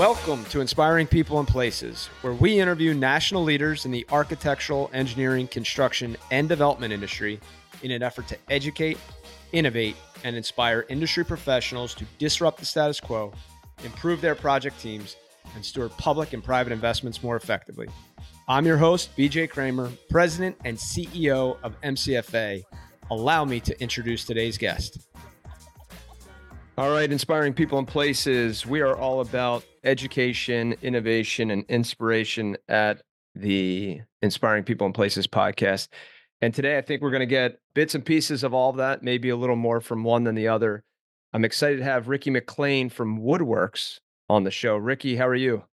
Welcome 0.00 0.46
to 0.46 0.62
Inspiring 0.62 1.06
People 1.06 1.40
and 1.40 1.46
Places, 1.46 2.06
where 2.22 2.32
we 2.32 2.58
interview 2.58 2.94
national 2.94 3.42
leaders 3.42 3.84
in 3.84 3.90
the 3.90 4.06
architectural, 4.10 4.88
engineering, 4.94 5.46
construction, 5.46 6.16
and 6.30 6.48
development 6.48 6.94
industry 6.94 7.38
in 7.82 7.90
an 7.90 8.02
effort 8.02 8.26
to 8.28 8.38
educate, 8.48 8.96
innovate, 9.52 9.96
and 10.24 10.34
inspire 10.34 10.86
industry 10.88 11.22
professionals 11.22 11.94
to 11.96 12.06
disrupt 12.16 12.60
the 12.60 12.64
status 12.64 12.98
quo, 12.98 13.30
improve 13.84 14.22
their 14.22 14.34
project 14.34 14.80
teams, 14.80 15.16
and 15.54 15.62
steward 15.62 15.90
public 15.98 16.32
and 16.32 16.42
private 16.42 16.72
investments 16.72 17.22
more 17.22 17.36
effectively. 17.36 17.86
I'm 18.48 18.64
your 18.64 18.78
host, 18.78 19.14
BJ 19.18 19.50
Kramer, 19.50 19.92
President 20.08 20.56
and 20.64 20.78
CEO 20.78 21.58
of 21.62 21.78
MCFA. 21.82 22.62
Allow 23.10 23.44
me 23.44 23.60
to 23.60 23.78
introduce 23.82 24.24
today's 24.24 24.56
guest. 24.56 25.09
All 26.80 26.90
right, 26.90 27.12
inspiring 27.12 27.52
people 27.52 27.78
and 27.78 27.86
places. 27.86 28.64
We 28.64 28.80
are 28.80 28.96
all 28.96 29.20
about 29.20 29.66
education, 29.84 30.74
innovation, 30.80 31.50
and 31.50 31.62
inspiration 31.68 32.56
at 32.70 33.02
the 33.34 34.00
Inspiring 34.22 34.64
People 34.64 34.86
and 34.86 34.94
Places 34.94 35.26
podcast. 35.26 35.88
And 36.40 36.54
today 36.54 36.78
I 36.78 36.80
think 36.80 37.02
we're 37.02 37.10
going 37.10 37.20
to 37.20 37.26
get 37.26 37.58
bits 37.74 37.94
and 37.94 38.02
pieces 38.02 38.42
of 38.42 38.54
all 38.54 38.70
of 38.70 38.78
that, 38.78 39.02
maybe 39.02 39.28
a 39.28 39.36
little 39.36 39.56
more 39.56 39.82
from 39.82 40.04
one 40.04 40.24
than 40.24 40.34
the 40.34 40.48
other. 40.48 40.82
I'm 41.34 41.44
excited 41.44 41.76
to 41.80 41.84
have 41.84 42.08
Ricky 42.08 42.30
McLain 42.30 42.90
from 42.90 43.20
Woodworks 43.20 43.98
on 44.30 44.44
the 44.44 44.50
show. 44.50 44.74
Ricky, 44.78 45.16
how 45.16 45.28
are 45.28 45.34
you? 45.34 45.64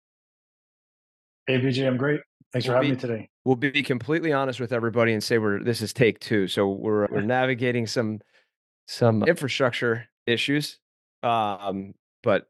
Hey, 1.45 1.61
BJ, 1.61 1.88
I'm 1.88 1.95
great. 1.95 2.19
Thanks 2.52 2.66
for 2.66 2.73
having 2.73 2.89
be, 2.89 2.95
me 2.95 2.99
today. 2.99 3.30
We'll 3.45 3.55
be 3.55 3.81
completely 3.81 4.33
honest 4.33 4.59
with 4.59 4.73
everybody 4.73 5.13
and 5.13 5.23
say 5.23 5.38
we're 5.38 5.63
this 5.63 5.81
is 5.81 5.94
take 5.94 6.19
two. 6.19 6.49
So 6.49 6.67
we're 6.67 7.08
we're 7.09 7.21
navigating 7.38 7.88
some 7.88 8.19
some 8.88 9.23
infrastructure 9.23 10.09
issues. 10.25 10.80
Um, 11.23 11.94
but 12.23 12.48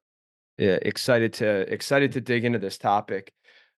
yeah, 0.57 0.77
excited 0.81 1.33
to 1.33 1.71
excited 1.71 2.11
to 2.13 2.21
dig 2.21 2.45
into 2.45 2.59
this 2.59 2.77
topic. 2.77 3.31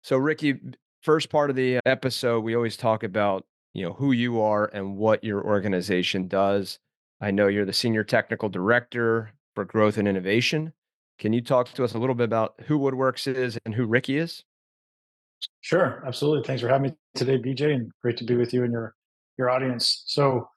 So 0.03 0.17
Ricky, 0.17 0.59
first 1.01 1.29
part 1.29 1.49
of 1.49 1.55
the 1.55 1.79
episode, 1.85 2.41
we 2.41 2.55
always 2.55 2.77
talk 2.77 3.03
about 3.03 3.45
you 3.73 3.85
know 3.85 3.93
who 3.93 4.11
you 4.11 4.41
are 4.41 4.69
and 4.73 4.97
what 4.97 5.23
your 5.23 5.43
organization 5.43 6.27
does. 6.27 6.79
I 7.21 7.31
know 7.31 7.47
you're 7.47 7.65
the 7.65 7.73
senior 7.73 8.03
technical 8.03 8.49
director 8.49 9.33
for 9.55 9.65
growth 9.65 9.97
and 9.97 10.07
innovation. 10.07 10.73
Can 11.19 11.33
you 11.33 11.41
talk 11.41 11.71
to 11.73 11.83
us 11.83 11.93
a 11.93 11.97
little 11.97 12.15
bit 12.15 12.23
about 12.23 12.55
who 12.65 12.79
Woodworks 12.79 13.27
is 13.27 13.59
and 13.65 13.75
who 13.75 13.85
Ricky 13.85 14.17
is? 14.17 14.43
Sure, 15.61 16.01
absolutely. 16.05 16.47
Thanks 16.47 16.61
for 16.61 16.69
having 16.69 16.91
me 16.91 16.97
today, 17.15 17.37
BJ, 17.37 17.73
and 17.73 17.91
great 18.01 18.17
to 18.17 18.23
be 18.23 18.35
with 18.35 18.53
you 18.53 18.63
and 18.63 18.71
your 18.71 18.95
your 19.37 19.49
audience. 19.49 20.03
So, 20.05 20.47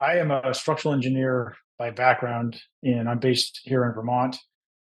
I 0.00 0.16
am 0.18 0.30
a 0.30 0.54
structural 0.54 0.94
engineer 0.94 1.54
by 1.82 1.90
background, 1.90 2.62
and 2.84 3.08
I'm 3.08 3.18
based 3.18 3.60
here 3.64 3.84
in 3.84 3.92
Vermont. 3.92 4.36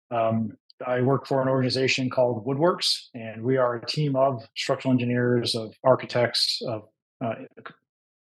Um, 0.09 0.53
I 0.85 1.01
work 1.01 1.27
for 1.27 1.41
an 1.41 1.49
organization 1.49 2.09
called 2.09 2.45
Woodworks, 2.45 3.07
and 3.13 3.43
we 3.43 3.57
are 3.57 3.75
a 3.75 3.85
team 3.85 4.15
of 4.15 4.47
structural 4.55 4.93
engineers, 4.93 5.53
of 5.53 5.73
architects, 5.83 6.61
of 6.65 6.83
uh, 7.19 7.33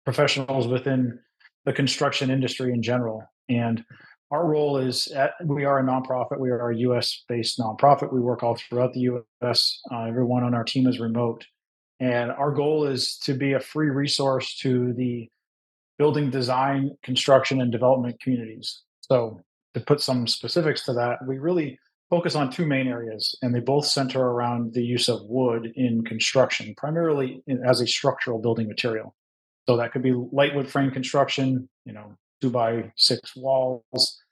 professionals 0.04 0.66
within 0.66 1.18
the 1.64 1.72
construction 1.72 2.30
industry 2.30 2.74
in 2.74 2.82
general. 2.82 3.24
And 3.48 3.82
our 4.30 4.46
role 4.46 4.76
is 4.76 5.06
at, 5.08 5.32
we 5.42 5.64
are 5.64 5.78
a 5.78 5.82
nonprofit. 5.82 6.38
We 6.38 6.50
are 6.50 6.70
a 6.70 6.76
U.S. 6.76 7.24
based 7.28 7.58
nonprofit. 7.58 8.12
We 8.12 8.20
work 8.20 8.42
all 8.42 8.56
throughout 8.56 8.92
the 8.92 9.00
U.S. 9.00 9.80
Uh, 9.90 10.02
everyone 10.02 10.44
on 10.44 10.54
our 10.54 10.64
team 10.64 10.86
is 10.86 11.00
remote, 11.00 11.46
and 11.98 12.30
our 12.30 12.52
goal 12.52 12.86
is 12.86 13.16
to 13.20 13.32
be 13.32 13.54
a 13.54 13.60
free 13.60 13.88
resource 13.88 14.58
to 14.58 14.92
the 14.92 15.30
building 16.00 16.30
design, 16.30 16.90
construction, 17.02 17.60
and 17.60 17.70
development 17.70 18.18
communities. 18.22 18.84
So, 19.02 19.38
to 19.74 19.80
put 19.80 20.00
some 20.00 20.26
specifics 20.26 20.82
to 20.86 20.94
that, 20.94 21.18
we 21.28 21.36
really 21.36 21.78
focus 22.08 22.34
on 22.34 22.50
two 22.50 22.64
main 22.64 22.88
areas, 22.88 23.36
and 23.42 23.54
they 23.54 23.60
both 23.60 23.84
center 23.84 24.18
around 24.18 24.72
the 24.72 24.82
use 24.82 25.10
of 25.10 25.20
wood 25.24 25.70
in 25.76 26.02
construction, 26.04 26.74
primarily 26.78 27.42
in, 27.46 27.62
as 27.66 27.82
a 27.82 27.86
structural 27.86 28.40
building 28.40 28.66
material. 28.66 29.14
So 29.68 29.76
that 29.76 29.92
could 29.92 30.02
be 30.02 30.14
light 30.32 30.54
wood 30.54 30.70
frame 30.70 30.90
construction, 30.90 31.68
you 31.84 31.92
know, 31.92 32.16
two 32.40 32.48
by 32.48 32.90
six 32.96 33.36
walls, 33.36 34.22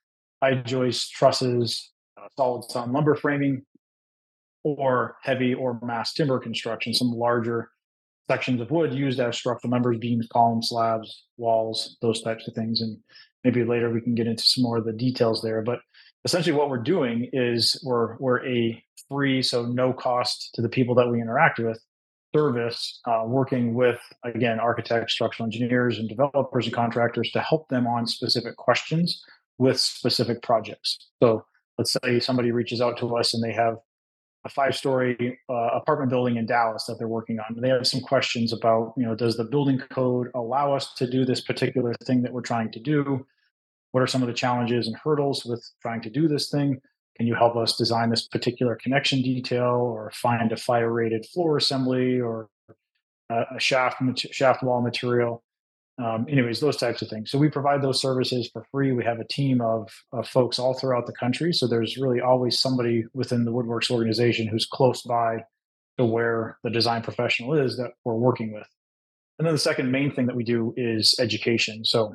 I 0.41 0.55
joist 0.55 1.12
trusses, 1.12 1.93
uh, 2.17 2.28
solid 2.34 2.65
sawn 2.71 2.95
lumber 2.95 3.15
framing, 3.15 3.61
or 4.65 5.17
heavy 5.23 5.53
or 5.53 5.78
mass 5.83 6.15
timber 6.15 6.39
construction, 6.39 6.95
some 6.95 7.11
larger 7.11 7.69
sections 8.31 8.61
of 8.61 8.71
wood 8.71 8.93
used 8.93 9.21
as 9.21 9.37
structural 9.37 9.71
members, 9.71 9.99
beams, 9.99 10.28
columns, 10.33 10.69
slabs, 10.69 11.25
walls, 11.37 11.97
those 12.03 12.22
types 12.22 12.47
of 12.47 12.55
things. 12.55 12.81
And 12.81 12.99
maybe 13.44 13.65
later 13.65 13.91
we 13.91 14.00
can 14.00 14.15
get 14.15 14.27
into 14.27 14.43
some 14.43 14.62
more 14.62 14.78
of 14.78 14.84
the 14.84 14.93
details 14.93 15.43
there. 15.43 15.62
But 15.62 15.81
essentially 16.25 16.56
what 16.56 16.71
we're 16.71 16.78
doing 16.83 17.31
is 17.33 17.81
we're 17.84 18.16
we're 18.19 18.47
a 18.47 18.83
free, 19.09 19.43
so 19.43 19.65
no 19.65 19.93
cost 19.93 20.50
to 20.55 20.62
the 20.62 20.69
people 20.69 20.94
that 20.97 21.09
we 21.09 21.21
interact 21.21 21.59
with 21.59 21.81
service 22.34 23.00
uh, 23.06 23.22
working 23.27 23.75
with 23.75 23.99
again 24.25 24.60
architects 24.60 25.15
structural 25.15 25.47
engineers 25.47 25.99
and 25.99 26.09
developers 26.09 26.66
and 26.66 26.75
contractors 26.75 27.31
to 27.31 27.41
help 27.41 27.69
them 27.69 27.87
on 27.87 28.06
specific 28.06 28.56
questions 28.56 29.22
with 29.59 29.78
specific 29.81 30.43
projects 30.43 30.99
so 31.22 31.45
let's 31.78 31.97
say 32.05 32.21
somebody 32.21 32.50
reaches 32.50 32.81
out 32.81 32.99
to 32.99 33.16
us 33.16 33.33
and 33.33 33.43
they 33.43 33.53
have 33.53 33.77
a 34.48 34.50
five 34.50 34.75
story 34.75 35.38
uh, 35.48 35.69
apartment 35.75 36.10
building 36.10 36.36
in 36.36 36.47
dallas 36.47 36.84
that 36.84 36.98
they're 36.98 37.06
working 37.06 37.38
on. 37.38 37.60
They 37.60 37.69
have 37.69 37.86
some 37.86 38.00
questions 38.00 38.53
about 38.53 38.94
you 38.97 39.04
know 39.04 39.14
does 39.14 39.36
the 39.36 39.44
building 39.44 39.78
code 39.91 40.28
allow 40.34 40.75
us 40.75 40.94
to 40.94 41.09
do 41.09 41.25
this 41.25 41.41
particular 41.41 41.94
thing 42.04 42.22
that 42.22 42.32
we're 42.32 42.41
trying 42.41 42.72
to 42.72 42.81
do? 42.81 43.26
What 43.92 44.03
are 44.03 44.06
some 44.06 44.22
of 44.22 44.28
the 44.28 44.34
challenges 44.34 44.86
and 44.86 44.97
hurdles 44.97 45.44
with 45.44 45.64
trying 45.81 46.00
to 46.03 46.10
do 46.10 46.28
this 46.28 46.50
thing? 46.50 46.81
Can 47.16 47.26
you 47.26 47.34
help 47.34 47.56
us 47.56 47.76
design 47.76 48.10
this 48.10 48.28
particular 48.28 48.76
connection 48.76 49.22
detail 49.22 49.75
or 49.94 50.10
find 50.14 50.53
a 50.53 50.56
fire 50.56 50.92
rated 50.92 51.26
floor 51.26 51.56
assembly 51.56 52.20
or 52.20 52.48
a 53.30 53.60
shaft 53.60 54.00
shaft 54.32 54.62
wall 54.62 54.80
material 54.80 55.42
um, 55.98 56.26
anyways 56.28 56.60
those 56.60 56.76
types 56.76 57.03
of 57.03 57.09
things. 57.09 57.31
So 57.31 57.38
we 57.38 57.48
provide 57.48 57.82
those 57.82 58.00
services 58.00 58.48
for 58.53 58.64
free. 58.70 58.92
We 58.92 59.04
have 59.04 59.20
a 59.20 59.26
team 59.26 59.60
of, 59.60 59.91
of 60.12 60.28
folks 60.28 60.59
all 60.59 60.75
throughout 60.75 61.06
the 61.06 61.12
country. 61.12 61.53
So 61.53 61.66
there's 61.66 61.97
really 61.97 62.20
always 62.20 62.59
somebody 62.59 63.04
within 63.14 63.44
the 63.44 63.53
woodworks 63.53 63.91
organization 63.91 64.47
who's 64.47 64.66
close 64.66 65.03
by 65.03 65.44
to 65.98 66.04
where 66.04 66.59
the 66.62 66.70
design 66.70 67.03
professional 67.03 67.54
is 67.54 67.76
that 67.76 67.91
we're 68.04 68.14
working 68.14 68.53
with. 68.53 68.66
And 69.38 69.47
then 69.47 69.54
the 69.54 69.59
second 69.59 69.91
main 69.91 70.12
thing 70.12 70.26
that 70.26 70.36
we 70.36 70.44
do 70.44 70.72
is 70.76 71.14
education. 71.19 71.84
So 71.84 72.15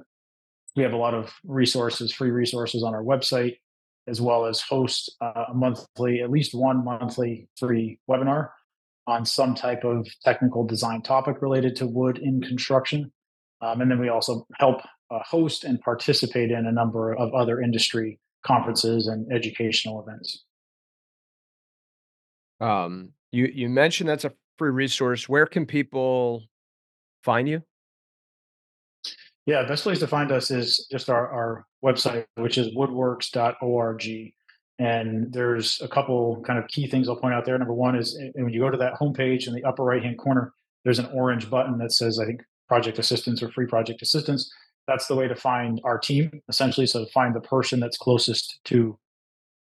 we 0.75 0.83
have 0.83 0.94
a 0.94 0.97
lot 0.97 1.13
of 1.13 1.33
resources 1.45 2.11
free 2.11 2.31
resources 2.31 2.83
on 2.83 2.94
our 2.94 3.03
website 3.03 3.57
as 4.07 4.19
well 4.19 4.45
as 4.45 4.59
host 4.59 5.15
uh, 5.21 5.45
a 5.50 5.53
monthly, 5.53 6.21
at 6.21 6.29
least 6.29 6.53
one 6.53 6.83
monthly 6.83 7.47
free 7.57 8.00
webinar 8.09 8.50
on 9.07 9.25
some 9.25 9.55
type 9.55 9.83
of 9.83 10.07
technical 10.23 10.65
design 10.65 11.01
topic 11.01 11.41
related 11.41 11.75
to 11.77 11.88
wood 11.88 12.17
in 12.17 12.41
construction. 12.41 13.11
Um, 13.63 13.81
and 13.81 13.90
then 13.90 14.00
we 14.00 14.09
also 14.09 14.46
help 14.59 14.81
uh, 15.09 15.19
host 15.25 15.63
and 15.63 15.79
participate 15.79 16.51
in 16.51 16.66
a 16.66 16.72
number 16.72 17.13
of 17.13 17.34
other 17.34 17.62
industry 17.62 18.19
conferences 18.46 19.07
and 19.07 19.31
educational 19.31 20.01
events. 20.01 20.44
Um, 22.59 23.12
you 23.31 23.46
you 23.53 23.69
mentioned 23.69 24.09
that's 24.09 24.25
a 24.25 24.34
free 24.57 24.72
resource. 24.72 25.29
Where 25.29 25.46
can 25.46 25.66
people 25.66 26.44
find 27.24 27.47
you? 27.47 27.63
Yeah, 29.46 29.63
best 29.63 29.84
place 29.84 30.00
to 30.00 30.07
find 30.07 30.31
us 30.31 30.51
is 30.51 30.88
just 30.90 31.09
our, 31.09 31.28
our 31.28 31.66
website, 31.84 32.25
which 32.35 32.57
is 32.57 32.74
woodworks.org. 32.75 34.31
And 34.80 35.34
there's 35.34 35.81
a 35.81 35.88
couple 35.88 36.41
kind 36.47 36.57
of 36.57 36.68
key 36.69 36.88
things 36.88 37.09
I'll 37.09 37.18
point 37.18 37.34
out 37.34 37.45
there. 37.45 37.57
Number 37.57 37.74
one 37.74 37.95
is 37.95 38.18
when 38.35 38.53
you 38.53 38.62
go 38.62 38.69
to 38.69 38.78
that 38.78 38.94
homepage 38.94 39.47
in 39.47 39.53
the 39.53 39.63
upper 39.63 39.84
right 39.84 40.01
hand 40.01 40.18
corner, 40.18 40.53
there's 40.85 41.00
an 41.00 41.09
orange 41.13 41.50
button 41.50 41.78
that 41.80 41.91
says, 41.91 42.19
I 42.19 42.25
think, 42.25 42.41
project 42.68 43.00
assistance 43.00 43.41
or 43.41 43.51
free 43.51 43.66
project 43.66 44.01
assistance. 44.01 44.51
That's 44.88 45.07
the 45.07 45.16
way 45.16 45.28
to 45.28 45.35
find 45.35 45.79
our 45.84 45.97
team, 45.97 46.41
essentially. 46.50 46.85
So 46.85 47.06
find 47.13 47.35
the 47.35 47.41
person 47.41 47.79
that's 47.79 47.97
closest 47.97 48.59
to 48.66 48.97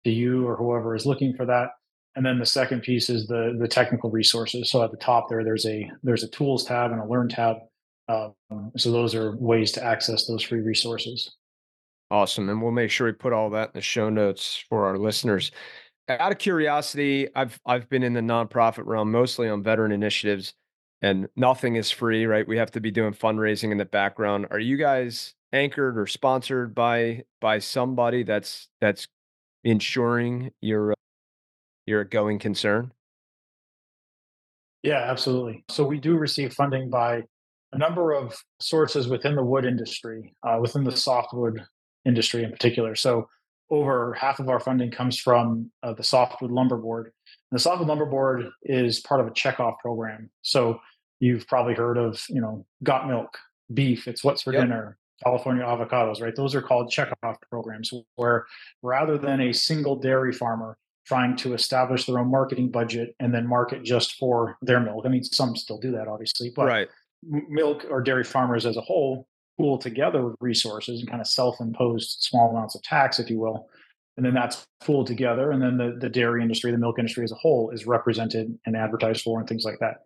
to 0.03 0.11
you 0.11 0.45
or 0.45 0.57
whoever 0.57 0.95
is 0.95 1.05
looking 1.05 1.33
for 1.33 1.45
that. 1.45 1.69
And 2.15 2.25
then 2.25 2.37
the 2.37 2.45
second 2.45 2.81
piece 2.81 3.09
is 3.09 3.27
the 3.27 3.55
the 3.59 3.67
technical 3.67 4.11
resources. 4.11 4.69
So 4.69 4.83
at 4.83 4.91
the 4.91 4.97
top 4.97 5.29
there, 5.29 5.43
there's 5.43 5.65
a 5.65 5.89
there's 6.03 6.23
a 6.23 6.29
tools 6.29 6.65
tab 6.65 6.91
and 6.91 6.99
a 6.99 7.07
learn 7.07 7.29
tab 7.29 7.57
um, 8.09 8.71
so 8.75 8.91
those 8.91 9.15
are 9.15 9.35
ways 9.37 9.71
to 9.73 9.83
access 9.83 10.25
those 10.25 10.43
free 10.43 10.61
resources. 10.61 11.35
Awesome. 12.11 12.49
And 12.49 12.61
we'll 12.61 12.71
make 12.71 12.91
sure 12.91 13.07
we 13.07 13.13
put 13.13 13.33
all 13.33 13.49
that 13.51 13.69
in 13.69 13.71
the 13.75 13.81
show 13.81 14.09
notes 14.09 14.63
for 14.69 14.85
our 14.85 14.97
listeners. 14.97 15.51
Out 16.09 16.31
of 16.31 16.37
curiosity, 16.37 17.29
I've 17.33 17.59
I've 17.65 17.89
been 17.89 18.03
in 18.03 18.13
the 18.13 18.21
nonprofit 18.21 18.85
realm 18.85 19.11
mostly 19.11 19.47
on 19.47 19.63
veteran 19.63 19.91
initiatives 19.91 20.53
and 21.03 21.27
nothing 21.35 21.75
is 21.75 21.91
free, 21.91 22.25
right? 22.25 22.47
We 22.47 22.57
have 22.57 22.71
to 22.71 22.79
be 22.79 22.89
doing 22.89 23.13
fundraising 23.13 23.71
in 23.71 23.77
the 23.77 23.85
background. 23.85 24.47
Are 24.49 24.59
you 24.59 24.77
guys 24.77 25.35
anchored 25.51 25.99
or 25.99 26.07
sponsored 26.07 26.73
by 26.73 27.25
by 27.41 27.59
somebody 27.59 28.23
that's 28.23 28.69
that's 28.81 29.07
ensuring 29.63 30.51
your 30.61 30.95
your 31.85 32.05
going 32.05 32.39
concern? 32.39 32.93
Yeah, 34.81 35.03
absolutely. 35.09 35.63
So 35.69 35.85
we 35.85 35.99
do 35.99 36.17
receive 36.17 36.53
funding 36.53 36.89
by 36.89 37.23
a 37.73 37.77
number 37.77 38.13
of 38.13 38.35
sources 38.59 39.07
within 39.07 39.35
the 39.35 39.43
wood 39.43 39.65
industry, 39.65 40.33
uh, 40.43 40.57
within 40.61 40.83
the 40.83 40.95
softwood 40.95 41.63
industry 42.05 42.43
in 42.43 42.51
particular. 42.51 42.95
So 42.95 43.27
over 43.69 44.13
half 44.13 44.39
of 44.39 44.49
our 44.49 44.59
funding 44.59 44.91
comes 44.91 45.17
from 45.17 45.71
uh, 45.81 45.93
the 45.93 46.03
Softwood 46.03 46.51
Lumber 46.51 46.77
Board. 46.77 47.05
And 47.05 47.57
the 47.57 47.61
Softwood 47.61 47.87
Lumber 47.87 48.05
Board 48.05 48.45
is 48.63 48.99
part 48.99 49.21
of 49.21 49.27
a 49.27 49.31
checkoff 49.31 49.79
program. 49.79 50.29
So 50.41 50.79
you've 51.19 51.47
probably 51.47 51.73
heard 51.73 51.97
of, 51.97 52.21
you 52.29 52.41
know, 52.41 52.65
got 52.83 53.07
milk, 53.07 53.37
beef, 53.73 54.07
it's 54.07 54.23
what's 54.23 54.41
for 54.41 54.53
yep. 54.53 54.63
dinner, 54.63 54.97
California 55.23 55.63
avocados, 55.63 56.21
right? 56.21 56.35
Those 56.35 56.53
are 56.55 56.61
called 56.61 56.91
checkoff 56.91 57.35
programs 57.49 57.93
where 58.15 58.45
rather 58.81 59.17
than 59.17 59.41
a 59.41 59.53
single 59.53 59.95
dairy 59.95 60.33
farmer 60.33 60.77
trying 61.05 61.35
to 61.35 61.53
establish 61.53 62.05
their 62.05 62.19
own 62.19 62.31
marketing 62.31 62.69
budget 62.69 63.15
and 63.19 63.33
then 63.33 63.47
market 63.47 63.83
just 63.83 64.15
for 64.15 64.57
their 64.61 64.79
milk. 64.79 65.05
I 65.05 65.09
mean, 65.09 65.23
some 65.23 65.55
still 65.55 65.79
do 65.79 65.91
that, 65.91 66.07
obviously, 66.07 66.51
but 66.55 66.65
right. 66.65 66.87
milk 67.21 67.85
or 67.89 68.01
dairy 68.01 68.23
farmers 68.23 68.65
as 68.65 68.77
a 68.77 68.81
whole 68.81 69.27
pool 69.57 69.77
together 69.77 70.25
with 70.25 70.35
resources 70.39 70.99
and 70.99 71.09
kind 71.09 71.21
of 71.21 71.27
self-imposed 71.27 72.17
small 72.21 72.51
amounts 72.51 72.75
of 72.75 72.81
tax, 72.83 73.19
if 73.19 73.29
you 73.29 73.39
will. 73.39 73.69
And 74.15 74.25
then 74.25 74.33
that's 74.33 74.65
pooled 74.81 75.07
together. 75.07 75.51
And 75.51 75.61
then 75.61 75.77
the, 75.77 75.97
the 75.99 76.09
dairy 76.09 76.41
industry, 76.41 76.71
the 76.71 76.77
milk 76.77 76.99
industry 76.99 77.23
as 77.23 77.31
a 77.31 77.35
whole 77.35 77.71
is 77.71 77.85
represented 77.85 78.57
and 78.65 78.75
advertised 78.75 79.23
for 79.23 79.39
and 79.39 79.49
things 79.49 79.65
like 79.65 79.79
that. 79.79 80.05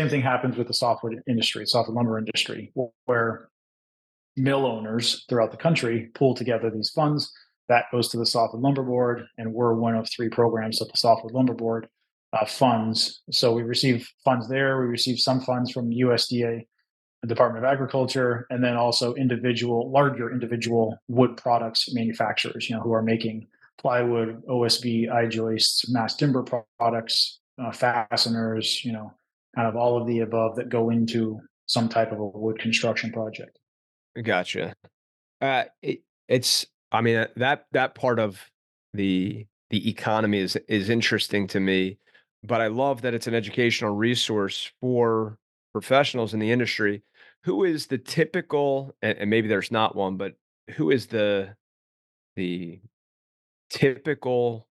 Same 0.00 0.08
thing 0.08 0.22
happens 0.22 0.56
with 0.56 0.66
the 0.66 0.72
softwood 0.72 1.20
industry, 1.28 1.66
softwood 1.66 1.94
lumber 1.94 2.16
industry, 2.16 2.72
where 3.04 3.50
mill 4.34 4.64
owners 4.64 5.26
throughout 5.28 5.50
the 5.50 5.58
country 5.58 6.08
pool 6.14 6.34
together 6.34 6.70
these 6.70 6.88
funds. 6.88 7.30
That 7.68 7.84
goes 7.92 8.08
to 8.08 8.16
the 8.16 8.24
Softwood 8.24 8.62
Lumber 8.62 8.82
Board, 8.82 9.26
and 9.36 9.52
we're 9.52 9.74
one 9.74 9.94
of 9.94 10.08
three 10.08 10.30
programs 10.30 10.78
that 10.78 10.90
the 10.90 10.96
Softwood 10.96 11.34
Lumber 11.34 11.52
Board 11.52 11.86
uh, 12.32 12.46
funds. 12.46 13.20
So 13.30 13.52
we 13.52 13.62
receive 13.62 14.08
funds 14.24 14.48
there. 14.48 14.80
We 14.80 14.86
receive 14.86 15.18
some 15.18 15.42
funds 15.42 15.70
from 15.70 15.90
USDA, 15.90 16.66
the 17.20 17.28
Department 17.28 17.62
of 17.62 17.70
Agriculture, 17.70 18.46
and 18.48 18.64
then 18.64 18.76
also 18.76 19.12
individual, 19.16 19.90
larger 19.92 20.32
individual 20.32 20.96
wood 21.08 21.36
products 21.36 21.92
manufacturers, 21.92 22.70
you 22.70 22.74
know, 22.74 22.80
who 22.80 22.94
are 22.94 23.02
making 23.02 23.48
plywood, 23.76 24.42
OSB, 24.48 25.12
I 25.12 25.26
joists, 25.26 25.90
mass 25.90 26.16
timber 26.16 26.42
products, 26.78 27.40
uh, 27.62 27.70
fasteners, 27.70 28.82
you 28.82 28.92
know, 28.92 29.12
kind 29.54 29.68
of 29.68 29.76
all 29.76 30.00
of 30.00 30.06
the 30.06 30.20
above 30.20 30.56
that 30.56 30.68
go 30.68 30.90
into 30.90 31.40
some 31.66 31.88
type 31.88 32.12
of 32.12 32.18
a 32.18 32.26
wood 32.26 32.58
construction 32.58 33.12
project. 33.12 33.58
Gotcha. 34.22 34.74
Uh, 35.40 35.64
it, 35.82 36.02
it's, 36.28 36.66
I 36.92 37.00
mean, 37.00 37.16
uh, 37.16 37.26
that 37.36 37.66
that 37.72 37.94
part 37.94 38.18
of 38.18 38.40
the 38.92 39.46
the 39.70 39.88
economy 39.88 40.38
is 40.38 40.56
is 40.68 40.90
interesting 40.90 41.46
to 41.48 41.60
me, 41.60 41.98
but 42.42 42.60
I 42.60 42.66
love 42.66 43.02
that 43.02 43.14
it's 43.14 43.26
an 43.26 43.34
educational 43.34 43.94
resource 43.94 44.70
for 44.80 45.38
professionals 45.72 46.34
in 46.34 46.40
the 46.40 46.50
industry. 46.50 47.02
Who 47.44 47.64
is 47.64 47.86
the 47.86 47.98
typical, 47.98 48.94
and, 49.00 49.16
and 49.16 49.30
maybe 49.30 49.48
there's 49.48 49.70
not 49.70 49.96
one, 49.96 50.16
but 50.16 50.34
who 50.76 50.90
is 50.90 51.06
the 51.06 51.54
the 52.36 52.80
typical 53.70 54.66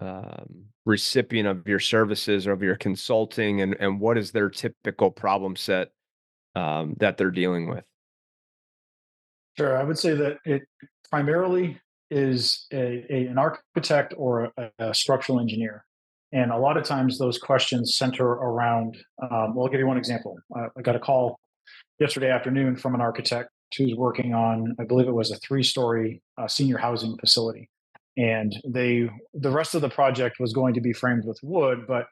um, 0.00 0.66
recipient 0.86 1.48
of 1.48 1.68
your 1.68 1.80
services 1.80 2.46
or 2.46 2.52
of 2.52 2.62
your 2.62 2.76
consulting, 2.76 3.60
and 3.60 3.76
and 3.78 4.00
what 4.00 4.16
is 4.16 4.30
their 4.30 4.48
typical 4.48 5.10
problem 5.10 5.56
set 5.56 5.90
um, 6.54 6.94
that 6.98 7.18
they're 7.18 7.30
dealing 7.30 7.68
with? 7.68 7.84
Sure. 9.58 9.76
I 9.76 9.84
would 9.84 9.98
say 9.98 10.14
that 10.14 10.38
it 10.44 10.62
primarily 11.10 11.78
is 12.10 12.66
a, 12.72 13.04
a 13.10 13.26
an 13.26 13.38
architect 13.38 14.14
or 14.16 14.52
a, 14.56 14.70
a, 14.78 14.94
structural 14.94 15.40
engineer. 15.40 15.84
And 16.32 16.52
a 16.52 16.58
lot 16.58 16.76
of 16.76 16.84
times 16.84 17.18
those 17.18 17.38
questions 17.38 17.96
center 17.96 18.26
around, 18.26 18.96
um, 19.22 19.54
well, 19.54 19.66
I'll 19.66 19.70
give 19.70 19.80
you 19.80 19.86
one 19.86 19.96
example. 19.96 20.36
Uh, 20.56 20.68
I 20.76 20.82
got 20.82 20.94
a 20.94 21.00
call 21.00 21.40
yesterday 21.98 22.30
afternoon 22.30 22.76
from 22.76 22.94
an 22.94 23.00
architect 23.00 23.50
who's 23.76 23.94
working 23.94 24.34
on, 24.34 24.76
I 24.78 24.84
believe 24.84 25.08
it 25.08 25.14
was 25.14 25.30
a 25.30 25.36
three 25.36 25.62
story 25.62 26.22
uh, 26.38 26.46
senior 26.46 26.78
housing 26.78 27.16
facility. 27.18 27.68
And 28.16 28.54
they, 28.66 29.10
the 29.34 29.50
rest 29.50 29.74
of 29.74 29.82
the 29.82 29.90
project 29.90 30.36
was 30.40 30.52
going 30.52 30.74
to 30.74 30.80
be 30.80 30.92
framed 30.92 31.24
with 31.24 31.38
wood, 31.42 31.86
but 31.86 32.06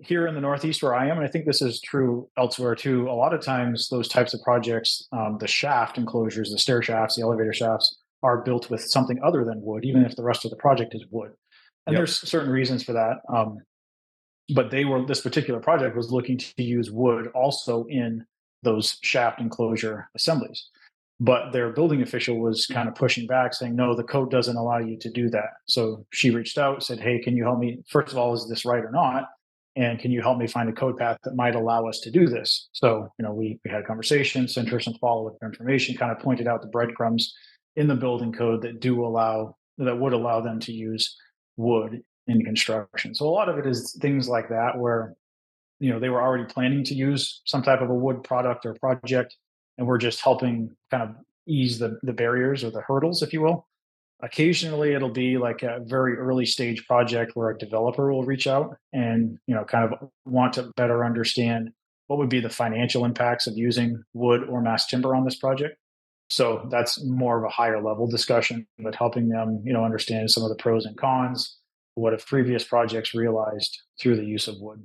here 0.00 0.26
in 0.26 0.34
the 0.34 0.40
Northeast 0.40 0.82
where 0.82 0.94
I 0.94 1.08
am, 1.08 1.16
and 1.16 1.26
I 1.26 1.30
think 1.30 1.44
this 1.44 1.62
is 1.62 1.80
true 1.80 2.28
elsewhere 2.36 2.74
too, 2.74 3.08
a 3.08 3.12
lot 3.12 3.34
of 3.34 3.42
times 3.42 3.88
those 3.88 4.08
types 4.08 4.32
of 4.34 4.40
projects, 4.42 5.06
um, 5.12 5.38
the 5.40 5.48
shaft 5.48 5.98
enclosures, 5.98 6.50
the 6.50 6.58
stair 6.58 6.82
shafts, 6.82 7.16
the 7.16 7.22
elevator 7.22 7.52
shafts, 7.52 7.98
are 8.22 8.42
built 8.42 8.70
with 8.70 8.82
something 8.82 9.18
other 9.24 9.44
than 9.44 9.62
wood, 9.62 9.84
even 9.84 10.04
if 10.04 10.16
the 10.16 10.22
rest 10.22 10.44
of 10.44 10.50
the 10.50 10.56
project 10.56 10.94
is 10.94 11.04
wood. 11.10 11.32
And 11.86 11.94
yep. 11.94 12.00
there's 12.00 12.16
certain 12.16 12.50
reasons 12.50 12.82
for 12.82 12.92
that. 12.92 13.18
Um, 13.32 13.58
but 14.54 14.70
they 14.70 14.84
were 14.84 15.04
this 15.04 15.20
particular 15.20 15.60
project 15.60 15.96
was 15.96 16.10
looking 16.10 16.38
to 16.38 16.62
use 16.62 16.90
wood 16.90 17.28
also 17.34 17.84
in 17.88 18.24
those 18.62 18.98
shaft 19.02 19.40
enclosure 19.40 20.08
assemblies. 20.14 20.68
But 21.20 21.50
their 21.52 21.70
building 21.70 22.00
official 22.02 22.38
was 22.38 22.64
mm-hmm. 22.64 22.74
kind 22.74 22.88
of 22.88 22.94
pushing 22.94 23.26
back, 23.26 23.54
saying, 23.54 23.74
no, 23.74 23.94
the 23.94 24.04
code 24.04 24.30
doesn't 24.30 24.56
allow 24.56 24.78
you 24.78 24.96
to 24.98 25.10
do 25.10 25.28
that. 25.30 25.50
So 25.66 26.06
she 26.12 26.30
reached 26.30 26.58
out, 26.58 26.82
said, 26.82 27.00
Hey, 27.00 27.18
can 27.18 27.36
you 27.36 27.44
help 27.44 27.58
me? 27.58 27.78
First 27.88 28.12
of 28.12 28.18
all, 28.18 28.34
is 28.34 28.48
this 28.48 28.64
right 28.64 28.84
or 28.84 28.92
not? 28.92 29.24
and 29.78 30.00
can 30.00 30.10
you 30.10 30.20
help 30.20 30.38
me 30.38 30.46
find 30.48 30.68
a 30.68 30.72
code 30.72 30.98
path 30.98 31.18
that 31.22 31.36
might 31.36 31.54
allow 31.54 31.86
us 31.86 32.00
to 32.00 32.10
do 32.10 32.26
this 32.26 32.68
so 32.72 33.10
you 33.18 33.24
know 33.24 33.32
we, 33.32 33.58
we 33.64 33.70
had 33.70 33.80
a 33.80 33.86
conversation 33.86 34.48
sent 34.48 34.68
her 34.68 34.80
some 34.80 34.94
follow-up 34.94 35.36
information 35.42 35.96
kind 35.96 36.12
of 36.12 36.18
pointed 36.18 36.46
out 36.46 36.60
the 36.60 36.68
breadcrumbs 36.68 37.34
in 37.76 37.86
the 37.86 37.94
building 37.94 38.32
code 38.32 38.60
that 38.60 38.80
do 38.80 39.04
allow 39.04 39.56
that 39.78 39.98
would 39.98 40.12
allow 40.12 40.40
them 40.40 40.58
to 40.58 40.72
use 40.72 41.16
wood 41.56 42.02
in 42.26 42.44
construction 42.44 43.14
so 43.14 43.26
a 43.26 43.30
lot 43.30 43.48
of 43.48 43.56
it 43.58 43.66
is 43.66 43.96
things 44.00 44.28
like 44.28 44.48
that 44.48 44.76
where 44.76 45.14
you 45.78 45.90
know 45.90 46.00
they 46.00 46.08
were 46.08 46.20
already 46.20 46.44
planning 46.44 46.82
to 46.82 46.94
use 46.94 47.40
some 47.46 47.62
type 47.62 47.80
of 47.80 47.88
a 47.88 47.94
wood 47.94 48.22
product 48.24 48.66
or 48.66 48.74
project 48.74 49.36
and 49.78 49.86
we're 49.86 49.98
just 49.98 50.20
helping 50.20 50.76
kind 50.90 51.02
of 51.02 51.10
ease 51.46 51.78
the, 51.78 51.98
the 52.02 52.12
barriers 52.12 52.62
or 52.62 52.70
the 52.70 52.82
hurdles 52.82 53.22
if 53.22 53.32
you 53.32 53.40
will. 53.40 53.66
Occasionally 54.20 54.94
it'll 54.94 55.10
be 55.10 55.38
like 55.38 55.62
a 55.62 55.78
very 55.84 56.16
early 56.16 56.44
stage 56.44 56.84
project 56.86 57.32
where 57.34 57.50
a 57.50 57.58
developer 57.58 58.12
will 58.12 58.24
reach 58.24 58.46
out 58.46 58.76
and 58.92 59.38
you 59.46 59.54
know 59.54 59.64
kind 59.64 59.90
of 59.90 60.10
want 60.26 60.52
to 60.54 60.72
better 60.76 61.04
understand 61.04 61.70
what 62.08 62.18
would 62.18 62.28
be 62.28 62.40
the 62.40 62.50
financial 62.50 63.04
impacts 63.04 63.46
of 63.46 63.56
using 63.56 64.02
wood 64.14 64.42
or 64.48 64.60
mass 64.60 64.86
timber 64.86 65.14
on 65.14 65.24
this 65.24 65.36
project. 65.36 65.78
So 66.30 66.66
that's 66.70 67.02
more 67.04 67.38
of 67.38 67.44
a 67.44 67.48
higher 67.48 67.82
level 67.82 68.06
discussion 68.08 68.66
but 68.78 68.94
helping 68.94 69.28
them 69.28 69.62
you 69.64 69.72
know 69.72 69.84
understand 69.84 70.30
some 70.30 70.42
of 70.42 70.48
the 70.48 70.56
pros 70.56 70.84
and 70.84 70.96
cons 70.96 71.56
what 71.94 72.12
have 72.12 72.26
previous 72.26 72.64
projects 72.64 73.14
realized 73.14 73.82
through 74.00 74.16
the 74.16 74.24
use 74.24 74.46
of 74.46 74.54
wood 74.60 74.84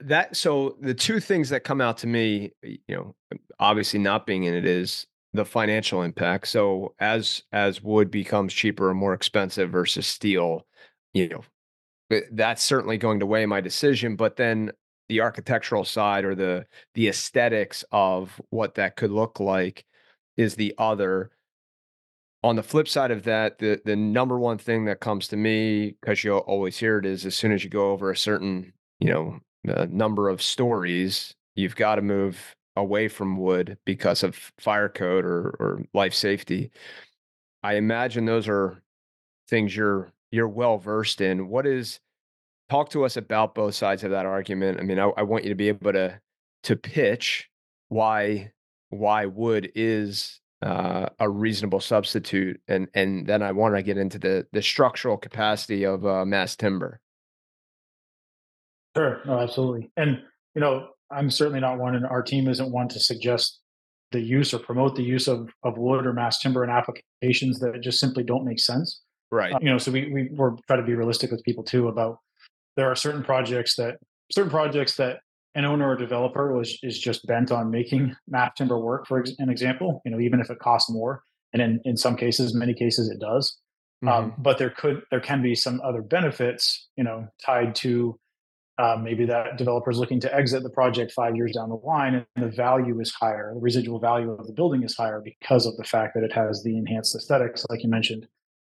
that 0.00 0.36
so 0.36 0.76
the 0.80 0.94
two 0.94 1.20
things 1.20 1.48
that 1.48 1.64
come 1.64 1.80
out 1.80 1.96
to 1.98 2.06
me 2.06 2.50
you 2.62 2.78
know 2.88 3.14
obviously 3.58 3.98
not 3.98 4.26
being 4.26 4.44
in 4.44 4.54
it 4.54 4.66
is 4.66 5.06
the 5.34 5.44
financial 5.44 6.02
impact. 6.02 6.46
So 6.48 6.94
as 7.00 7.42
as 7.52 7.82
wood 7.82 8.10
becomes 8.10 8.54
cheaper 8.54 8.88
or 8.88 8.94
more 8.94 9.12
expensive 9.12 9.70
versus 9.70 10.06
steel, 10.06 10.64
you 11.12 11.28
know, 11.28 11.44
eh, 12.10 12.20
that's 12.32 12.62
certainly 12.62 12.96
going 12.96 13.20
to 13.20 13.26
weigh 13.26 13.44
my 13.44 13.60
decision. 13.60 14.16
But 14.16 14.36
then 14.36 14.70
the 15.08 15.20
architectural 15.20 15.84
side 15.84 16.24
or 16.24 16.34
the 16.34 16.66
the 16.94 17.08
aesthetics 17.08 17.84
of 17.92 18.40
what 18.50 18.76
that 18.76 18.96
could 18.96 19.10
look 19.10 19.40
like 19.40 19.84
is 20.36 20.54
the 20.54 20.74
other. 20.78 21.30
On 22.44 22.56
the 22.56 22.62
flip 22.62 22.86
side 22.86 23.10
of 23.10 23.24
that, 23.24 23.58
the 23.58 23.80
the 23.84 23.96
number 23.96 24.38
one 24.38 24.58
thing 24.58 24.84
that 24.84 25.00
comes 25.00 25.26
to 25.28 25.36
me 25.36 25.96
because 26.00 26.22
you'll 26.22 26.38
always 26.38 26.78
hear 26.78 26.98
it 26.98 27.06
is 27.06 27.26
as 27.26 27.34
soon 27.34 27.52
as 27.52 27.64
you 27.64 27.70
go 27.70 27.90
over 27.90 28.10
a 28.10 28.16
certain 28.16 28.72
you 29.00 29.10
know 29.10 29.40
uh, 29.68 29.86
number 29.90 30.28
of 30.28 30.42
stories, 30.42 31.34
you've 31.54 31.76
got 31.76 31.96
to 31.96 32.02
move 32.02 32.54
away 32.76 33.08
from 33.08 33.36
wood 33.36 33.78
because 33.84 34.22
of 34.22 34.52
fire 34.58 34.88
code 34.88 35.24
or, 35.24 35.56
or 35.60 35.84
life 35.94 36.14
safety. 36.14 36.70
I 37.62 37.74
imagine 37.74 38.26
those 38.26 38.48
are 38.48 38.82
things 39.48 39.74
you're 39.76 40.12
you're 40.30 40.48
well 40.48 40.78
versed 40.78 41.20
in. 41.20 41.48
What 41.48 41.66
is 41.66 42.00
talk 42.68 42.90
to 42.90 43.04
us 43.04 43.16
about 43.16 43.54
both 43.54 43.74
sides 43.74 44.04
of 44.04 44.10
that 44.10 44.26
argument? 44.26 44.80
I 44.80 44.82
mean, 44.82 44.98
I, 44.98 45.10
I 45.16 45.22
want 45.22 45.44
you 45.44 45.50
to 45.50 45.56
be 45.56 45.68
able 45.68 45.92
to 45.92 46.20
to 46.64 46.76
pitch 46.76 47.48
why 47.88 48.52
why 48.90 49.26
wood 49.26 49.70
is 49.74 50.40
uh, 50.62 51.08
a 51.18 51.28
reasonable 51.28 51.80
substitute, 51.80 52.60
and 52.68 52.88
and 52.94 53.26
then 53.26 53.42
I 53.42 53.52
want 53.52 53.76
to 53.76 53.82
get 53.82 53.98
into 53.98 54.18
the 54.18 54.46
the 54.52 54.62
structural 54.62 55.16
capacity 55.16 55.84
of 55.84 56.04
uh, 56.06 56.24
mass 56.24 56.56
timber. 56.56 57.00
Sure, 58.96 59.20
no, 59.26 59.40
absolutely, 59.40 59.90
and 59.96 60.20
you 60.54 60.60
know 60.60 60.88
I'm 61.10 61.30
certainly 61.30 61.60
not 61.60 61.78
one, 61.78 61.94
and 61.94 62.06
our 62.06 62.22
team 62.22 62.48
isn't 62.48 62.70
one 62.70 62.88
to 62.88 63.00
suggest 63.00 63.60
the 64.12 64.20
use 64.20 64.54
or 64.54 64.58
promote 64.58 64.94
the 64.96 65.02
use 65.02 65.26
of, 65.28 65.50
of 65.64 65.76
wood 65.76 66.06
or 66.06 66.12
mass 66.12 66.38
timber 66.38 66.62
in 66.62 66.70
applications 66.70 67.58
that 67.58 67.80
just 67.82 67.98
simply 67.98 68.22
don't 68.22 68.44
make 68.44 68.60
sense. 68.60 69.02
Right. 69.30 69.52
Uh, 69.52 69.58
you 69.60 69.70
know, 69.70 69.78
so 69.78 69.90
we 69.90 70.10
we 70.12 70.30
we're 70.32 70.52
try 70.66 70.76
to 70.76 70.82
be 70.82 70.94
realistic 70.94 71.30
with 71.30 71.42
people 71.42 71.64
too 71.64 71.88
about 71.88 72.18
there 72.76 72.90
are 72.90 72.96
certain 72.96 73.22
projects 73.22 73.76
that 73.76 73.96
certain 74.30 74.50
projects 74.50 74.96
that 74.96 75.18
an 75.56 75.64
owner 75.64 75.88
or 75.88 75.96
developer 75.96 76.56
was 76.56 76.78
is 76.82 76.98
just 76.98 77.26
bent 77.26 77.50
on 77.50 77.70
making 77.70 78.14
mass 78.28 78.52
timber 78.56 78.78
work. 78.78 79.06
For 79.06 79.24
an 79.38 79.50
example, 79.50 80.00
you 80.04 80.10
know, 80.10 80.20
even 80.20 80.40
if 80.40 80.50
it 80.50 80.58
costs 80.60 80.90
more, 80.90 81.22
and 81.52 81.60
in 81.60 81.80
in 81.84 81.96
some 81.96 82.16
cases, 82.16 82.54
many 82.54 82.74
cases, 82.74 83.10
it 83.10 83.20
does. 83.20 83.58
Um, 84.02 84.08
mm-hmm. 84.08 84.24
Um, 84.24 84.34
but 84.38 84.58
there 84.58 84.70
could 84.70 85.02
there 85.10 85.20
can 85.20 85.42
be 85.42 85.54
some 85.54 85.80
other 85.82 86.02
benefits, 86.02 86.88
you 86.96 87.04
know, 87.04 87.26
tied 87.44 87.74
to 87.76 88.18
Um, 88.76 89.04
maybe 89.04 89.24
that 89.26 89.56
developer 89.56 89.90
is 89.90 89.98
looking 89.98 90.18
to 90.20 90.34
exit 90.34 90.64
the 90.64 90.70
project 90.70 91.12
five 91.12 91.36
years 91.36 91.52
down 91.52 91.68
the 91.68 91.76
line, 91.76 92.26
and 92.34 92.44
the 92.44 92.50
value 92.50 93.00
is 93.00 93.12
higher. 93.12 93.52
The 93.54 93.60
residual 93.60 94.00
value 94.00 94.32
of 94.32 94.48
the 94.48 94.52
building 94.52 94.82
is 94.82 94.96
higher 94.96 95.22
because 95.24 95.64
of 95.66 95.76
the 95.76 95.84
fact 95.84 96.14
that 96.14 96.24
it 96.24 96.32
has 96.32 96.62
the 96.64 96.76
enhanced 96.76 97.14
aesthetics, 97.14 97.64
like 97.70 97.84
you 97.84 97.88
mentioned, 97.88 98.26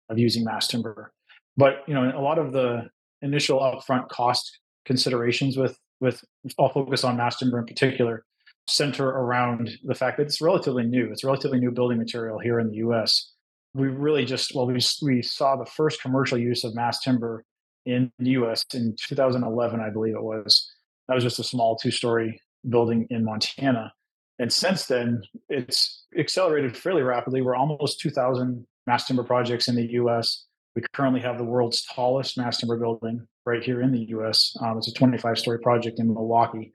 of 0.09 0.19
using 0.19 0.45
mass 0.45 0.69
timber. 0.69 1.13
But 1.57 1.83
you 1.89 1.95
know, 1.95 2.17
a 2.17 2.21
lot 2.21 2.39
of 2.39 2.53
the 2.53 2.89
initial 3.23 3.59
upfront 3.59 4.09
cost 4.09 4.61
considerations 4.85 5.57
with 5.57 5.77
with 6.01 6.23
I'll 6.59 6.69
focus 6.69 7.03
on 7.03 7.17
mass 7.17 7.39
timber 7.39 7.59
in 7.59 7.67
particular 7.67 8.25
center 8.69 9.09
around 9.09 9.71
the 9.85 9.95
fact 9.95 10.19
that 10.19 10.25
it's 10.25 10.41
relatively 10.41 10.85
new. 10.85 11.11
It's 11.11 11.25
relatively 11.25 11.59
new 11.59 11.71
building 11.71 11.99
material 11.99 12.39
here 12.39 12.59
in 12.61 12.69
the 12.69 12.77
U.S. 12.77 13.33
We 13.75 13.89
really 13.89 14.25
just 14.25 14.55
well, 14.55 14.67
we 14.67 14.79
we 15.03 15.23
saw 15.23 15.57
the 15.57 15.67
first 15.67 16.01
commercial 16.01 16.39
use 16.39 16.65
of 16.65 16.75
mass 16.75 17.01
timber 17.01 17.45
in 17.87 18.12
the 18.19 18.31
U.S. 18.31 18.64
in 18.75 18.95
2011, 18.99 19.81
I 19.81 19.90
believe 19.90 20.14
it 20.14 20.23
was. 20.23 20.71
That 21.09 21.14
was 21.14 21.25
just 21.25 21.38
a 21.38 21.45
small 21.45 21.76
two-story 21.76 22.40
building 22.69 23.07
in 23.11 23.25
Montana, 23.25 23.93
and 24.38 24.52
since 24.52 24.87
then 24.87 25.23
it's 25.49 26.05
accelerated 26.19 26.76
fairly 26.76 27.02
rapidly. 27.02 27.43
We're 27.43 27.57
almost 27.57 28.00
2,000 28.00 28.66
mass 28.87 29.07
timber 29.07 29.25
projects 29.25 29.69
in 29.69 29.76
the 29.76 29.87
U.S. 29.93 30.45
We 30.75 30.83
currently 30.93 31.21
have 31.21 31.38
the 31.38 31.45
world's 31.45 31.85
tallest 31.85 32.37
mass 32.37 32.59
timber 32.59 32.76
building 32.76 33.26
right 33.47 33.62
here 33.62 33.81
in 33.81 33.93
the 33.93 34.05
U.S. 34.09 34.55
Um, 34.61 34.78
it's 34.78 34.88
a 34.88 34.93
25-story 34.93 35.61
project 35.61 36.00
in 36.00 36.12
Milwaukee. 36.12 36.73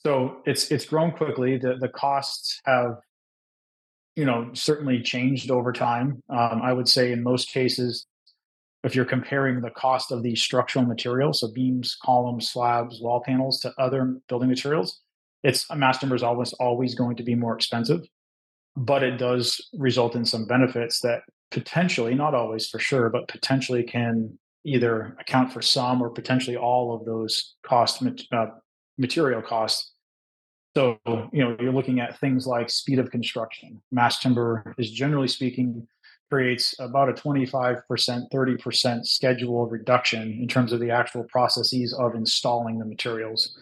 So 0.00 0.38
it's 0.46 0.72
it's 0.72 0.84
grown 0.84 1.12
quickly. 1.12 1.58
The 1.58 1.76
the 1.76 1.88
costs 1.88 2.60
have, 2.64 2.96
you 4.16 4.24
know, 4.24 4.50
certainly 4.52 5.00
changed 5.00 5.50
over 5.50 5.72
time. 5.72 6.22
Um, 6.28 6.60
I 6.62 6.72
would 6.72 6.88
say 6.88 7.12
in 7.12 7.22
most 7.22 7.50
cases, 7.50 8.06
if 8.84 8.94
you're 8.94 9.04
comparing 9.04 9.60
the 9.60 9.70
cost 9.70 10.10
of 10.10 10.22
these 10.22 10.42
structural 10.42 10.84
materials, 10.84 11.40
so 11.40 11.52
beams, 11.52 11.96
columns, 12.02 12.50
slabs, 12.50 13.00
wall 13.00 13.22
panels, 13.24 13.60
to 13.60 13.72
other 13.78 14.16
building 14.28 14.48
materials, 14.48 15.00
it's 15.42 15.66
a 15.70 15.76
mass 15.76 15.98
timber 15.98 16.14
is 16.14 16.22
almost 16.22 16.54
always 16.60 16.94
going 16.94 17.16
to 17.16 17.22
be 17.22 17.34
more 17.34 17.54
expensive, 17.54 18.00
but 18.76 19.02
it 19.02 19.18
does 19.18 19.60
result 19.74 20.14
in 20.14 20.24
some 20.24 20.46
benefits 20.46 21.00
that 21.00 21.22
potentially, 21.50 22.14
not 22.14 22.34
always 22.34 22.68
for 22.68 22.78
sure, 22.78 23.10
but 23.10 23.28
potentially 23.28 23.82
can 23.82 24.38
either 24.64 25.16
account 25.20 25.52
for 25.52 25.62
some 25.62 26.00
or 26.00 26.08
potentially 26.08 26.56
all 26.56 26.94
of 26.94 27.04
those 27.04 27.54
cost 27.64 28.02
uh, 28.32 28.46
material 28.98 29.42
costs 29.42 29.92
so, 30.74 30.98
you 31.32 31.44
know, 31.44 31.56
you're 31.60 31.72
looking 31.72 32.00
at 32.00 32.18
things 32.18 32.46
like 32.46 32.70
speed 32.70 32.98
of 32.98 33.10
construction. 33.10 33.82
Mass 33.90 34.20
timber 34.20 34.74
is 34.78 34.90
generally 34.90 35.28
speaking 35.28 35.86
creates 36.32 36.74
about 36.80 37.10
a 37.10 37.12
25%, 37.12 37.82
30% 37.86 39.04
schedule 39.04 39.66
reduction 39.66 40.38
in 40.40 40.48
terms 40.48 40.72
of 40.72 40.80
the 40.80 40.90
actual 40.90 41.24
processes 41.24 41.92
of 41.92 42.14
installing 42.14 42.78
the 42.78 42.86
materials. 42.86 43.54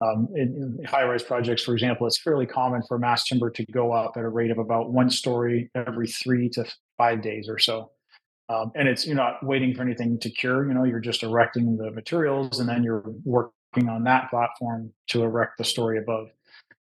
Um, 0.00 0.28
in, 0.36 0.78
in 0.78 0.84
high 0.84 1.02
rise 1.02 1.24
projects, 1.24 1.64
for 1.64 1.72
example, 1.74 2.06
it's 2.06 2.22
fairly 2.22 2.46
common 2.46 2.82
for 2.86 2.96
mass 2.96 3.26
timber 3.26 3.50
to 3.50 3.66
go 3.72 3.90
up 3.92 4.12
at 4.16 4.22
a 4.22 4.28
rate 4.28 4.52
of 4.52 4.58
about 4.58 4.92
one 4.92 5.10
story 5.10 5.68
every 5.74 6.06
three 6.06 6.48
to 6.50 6.64
five 6.96 7.22
days 7.22 7.48
or 7.48 7.58
so. 7.58 7.90
Um, 8.48 8.70
and 8.76 8.86
it's 8.86 9.04
you're 9.04 9.16
not 9.16 9.44
waiting 9.44 9.74
for 9.74 9.82
anything 9.82 10.20
to 10.20 10.30
cure. 10.30 10.64
You 10.68 10.74
know, 10.74 10.84
you're 10.84 11.00
just 11.00 11.24
erecting 11.24 11.76
the 11.76 11.90
materials, 11.90 12.60
and 12.60 12.68
then 12.68 12.84
you're 12.84 13.02
working 13.24 13.88
on 13.88 14.04
that 14.04 14.30
platform 14.30 14.92
to 15.08 15.24
erect 15.24 15.58
the 15.58 15.64
story 15.64 15.98
above. 15.98 16.28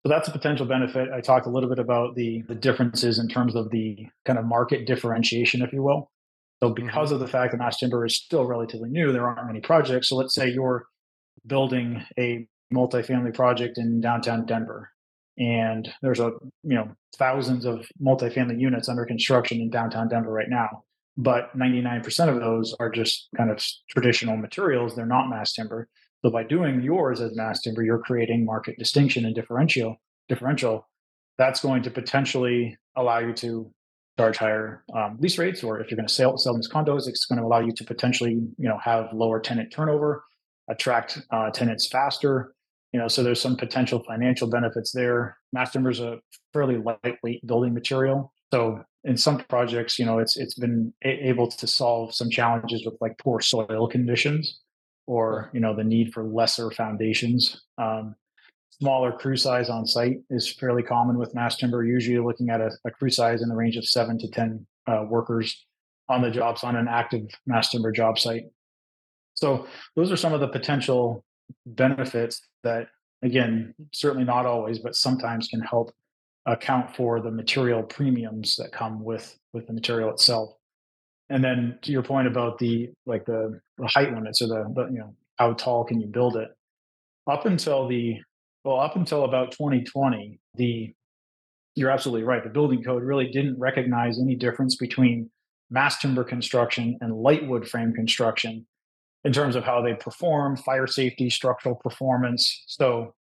So 0.04 0.10
that's 0.10 0.30
a 0.30 0.32
potential 0.32 0.66
benefit. 0.66 1.10
I 1.14 1.20
talked 1.20 1.46
a 1.46 1.50
little 1.50 1.70
bit 1.70 1.80
about 1.80 2.16
the 2.16 2.42
the 2.48 2.56
differences 2.56 3.20
in 3.20 3.28
terms 3.28 3.56
of 3.56 3.70
the 3.70 4.08
kind 4.26 4.40
of 4.40 4.46
market 4.46 4.88
differentiation, 4.88 5.62
if 5.62 5.74
you 5.74 5.84
will. 5.84 6.12
So 6.62 6.70
mm-hmm. 6.70 6.86
because 6.86 7.08
mm-hmm. 7.08 7.16
of 7.16 7.20
the 7.20 7.28
fact 7.28 7.52
that 7.52 7.58
mass 7.58 7.78
timber 7.78 8.06
is 8.06 8.16
still 8.16 8.46
relatively 8.46 8.90
new, 8.90 9.12
there 9.12 9.28
aren't 9.28 9.48
many 9.48 9.62
projects. 9.62 10.10
So 10.10 10.16
let's 10.16 10.34
say 10.34 10.50
you're 10.50 10.86
building 11.46 12.04
a 12.18 12.48
multifamily 12.74 13.34
project 13.34 13.78
in 13.78 14.00
downtown 14.00 14.46
Denver, 14.46 14.90
and 15.38 15.90
there's 16.02 16.20
a 16.20 16.32
you 16.64 16.76
know 16.76 16.92
thousands 17.18 17.66
of 17.66 17.86
multifamily 18.02 18.60
units 18.60 18.88
under 18.88 19.06
construction 19.06 19.60
in 19.60 19.70
downtown 19.70 20.08
Denver 20.08 20.32
right 20.32 20.50
now. 20.50 20.84
But 21.18 21.58
99% 21.58 22.30
of 22.30 22.40
those 22.40 22.74
are 22.80 22.90
just 22.90 23.28
kind 23.36 23.52
of 23.52 23.62
traditional 23.90 24.38
materials. 24.38 24.96
They're 24.96 25.06
not 25.06 25.30
mass 25.30 25.52
timber. 25.52 25.90
So 26.24 26.30
by 26.30 26.44
doing 26.44 26.82
yours 26.82 27.22
as 27.22 27.36
mass 27.36 27.62
timber, 27.62 27.84
you're 27.84 28.00
creating 28.00 28.46
market 28.46 28.78
distinction 28.78 29.26
and 29.26 29.34
differential 29.34 29.98
differential. 30.30 30.88
That's 31.38 31.62
going 31.62 31.84
to 31.84 31.92
potentially 31.92 32.78
allow 32.96 33.20
you 33.20 33.34
to 33.34 33.72
charge 34.18 34.38
higher 34.38 34.84
um, 34.94 35.18
lease 35.20 35.38
rates, 35.38 35.64
or 35.64 35.80
if 35.80 35.90
you're 35.90 35.96
going 35.96 36.08
to 36.08 36.14
sell 36.14 36.38
sell 36.38 36.56
these 36.56 36.70
condos, 36.70 37.08
it's 37.08 37.26
going 37.26 37.40
to 37.40 37.46
allow 37.46 37.60
you 37.60 37.72
to 37.72 37.84
potentially 37.84 38.34
you 38.34 38.70
know 38.70 38.78
have 38.78 39.08
lower 39.14 39.40
tenant 39.40 39.72
turnover, 39.72 40.24
attract 40.70 41.22
uh, 41.32 41.50
tenants 41.52 41.88
faster. 41.88 42.54
You 42.92 43.00
know, 43.00 43.08
so 43.08 43.22
there's 43.24 43.40
some 43.40 43.56
potential 43.56 44.04
financial 44.08 44.50
benefits 44.50 44.92
there. 44.92 45.38
Mass 45.54 45.72
timber 45.72 45.92
is 45.92 46.00
a 46.00 46.20
fairly 46.54 46.78
lightweight 46.78 47.46
building 47.46 47.74
material, 47.74 48.34
so 48.52 48.84
in 49.06 49.16
some 49.16 49.38
projects, 49.50 49.98
you 49.98 50.06
know, 50.06 50.20
it's 50.20 50.38
it's 50.38 50.56
been 50.56 50.94
able 51.04 51.50
to 51.50 51.68
solve 51.68 52.14
some 52.14 52.30
challenges 52.30 52.86
with 52.86 52.96
like 53.00 53.18
poor 53.18 53.40
soil 53.40 53.88
conditions 53.88 54.60
or 55.10 55.50
you 55.54 55.60
know 55.60 55.76
the 55.76 55.84
need 55.84 56.14
for 56.14 56.24
lesser 56.24 56.70
foundations. 56.70 57.66
Um, 57.80 58.16
smaller 58.70 59.12
crew 59.12 59.36
size 59.36 59.68
on 59.68 59.88
site 59.88 60.18
is 60.30 60.54
fairly 60.54 60.84
common 60.84 61.18
with 61.18 61.34
mass 61.34 61.58
timber. 61.58 61.84
Usually, 61.84 62.20
looking 62.20 62.52
at 62.52 62.62
a, 62.62 62.70
a 62.86 62.92
crew 62.92 63.10
size 63.10 63.42
in 63.42 63.50
the 63.50 63.56
range 63.56 63.76
of 63.76 63.86
seven 63.86 64.20
to 64.20 64.30
ten 64.30 64.68
uh, 64.88 65.06
workers 65.10 65.66
on 66.08 66.22
the 66.22 66.30
jobs 66.30 66.64
on 66.64 66.76
an 66.76 66.88
active 66.88 67.24
mass 67.48 67.72
timber 67.72 67.92
job 67.92 68.20
site. 68.20 68.44
So 69.34 69.68
those 69.96 70.12
are 70.12 70.18
some 70.18 70.34
of 70.34 70.42
the 70.42 70.48
potential 70.48 71.24
benefits 71.66 72.42
that, 72.64 72.88
again, 73.24 73.74
certainly 73.94 74.26
not 74.26 74.46
always, 74.46 74.80
but 74.80 74.96
sometimes 74.96 75.48
can 75.48 75.62
help 75.62 75.92
account 76.46 76.96
for 76.96 77.20
the 77.20 77.32
material 77.32 77.82
premiums 77.82 78.56
that 78.58 78.72
come 78.72 79.04
with 79.04 79.36
with 79.54 79.66
the 79.66 79.74
material 79.74 80.12
itself. 80.12 80.52
And 81.30 81.44
then 81.44 81.78
to 81.84 81.92
your 81.92 82.04
point 82.04 82.28
about 82.28 82.58
the 82.58 82.90
like 83.06 83.26
the, 83.26 83.60
the 83.78 83.88
height 83.88 84.14
limits 84.14 84.42
or 84.42 84.48
the, 84.48 84.74
the 84.74 84.88
you 84.92 85.00
know 85.00 85.16
how 85.38 85.54
tall 85.54 85.84
can 85.84 86.00
you 86.00 86.08
build 86.08 86.36
it? 86.36 86.50
Up 87.30 87.46
until 87.46 87.88
the 87.88 88.18
well, 88.64 88.80
up 88.80 88.96
until 88.96 89.24
about 89.24 89.52
2020, 89.52 90.40
the 90.56 90.94
you're 91.76 91.92
absolutely 91.92 92.24
right. 92.24 92.44
The 92.44 92.50
building 92.50 92.84
code 92.84 93.04
really 93.04 93.30
didn't 93.30 93.58
recognize 93.60 94.20
any 94.20 94.36
difference 94.36 94.76
between 94.76 95.30
mass 95.70 96.00
timber 96.00 96.24
construction 96.24 96.98
and 97.00 97.16
light 97.16 97.48
wood 97.48 97.68
frame 97.68 97.94
construction 97.94 98.66
in 99.24 99.32
terms 99.32 99.56
of 99.56 99.64
how 99.64 99.82
they 99.82 99.94
perform, 99.94 100.58
fire 100.58 100.88
safety, 100.88 101.30
structural 101.30 101.76
performance. 101.76 102.64
So 102.68 103.14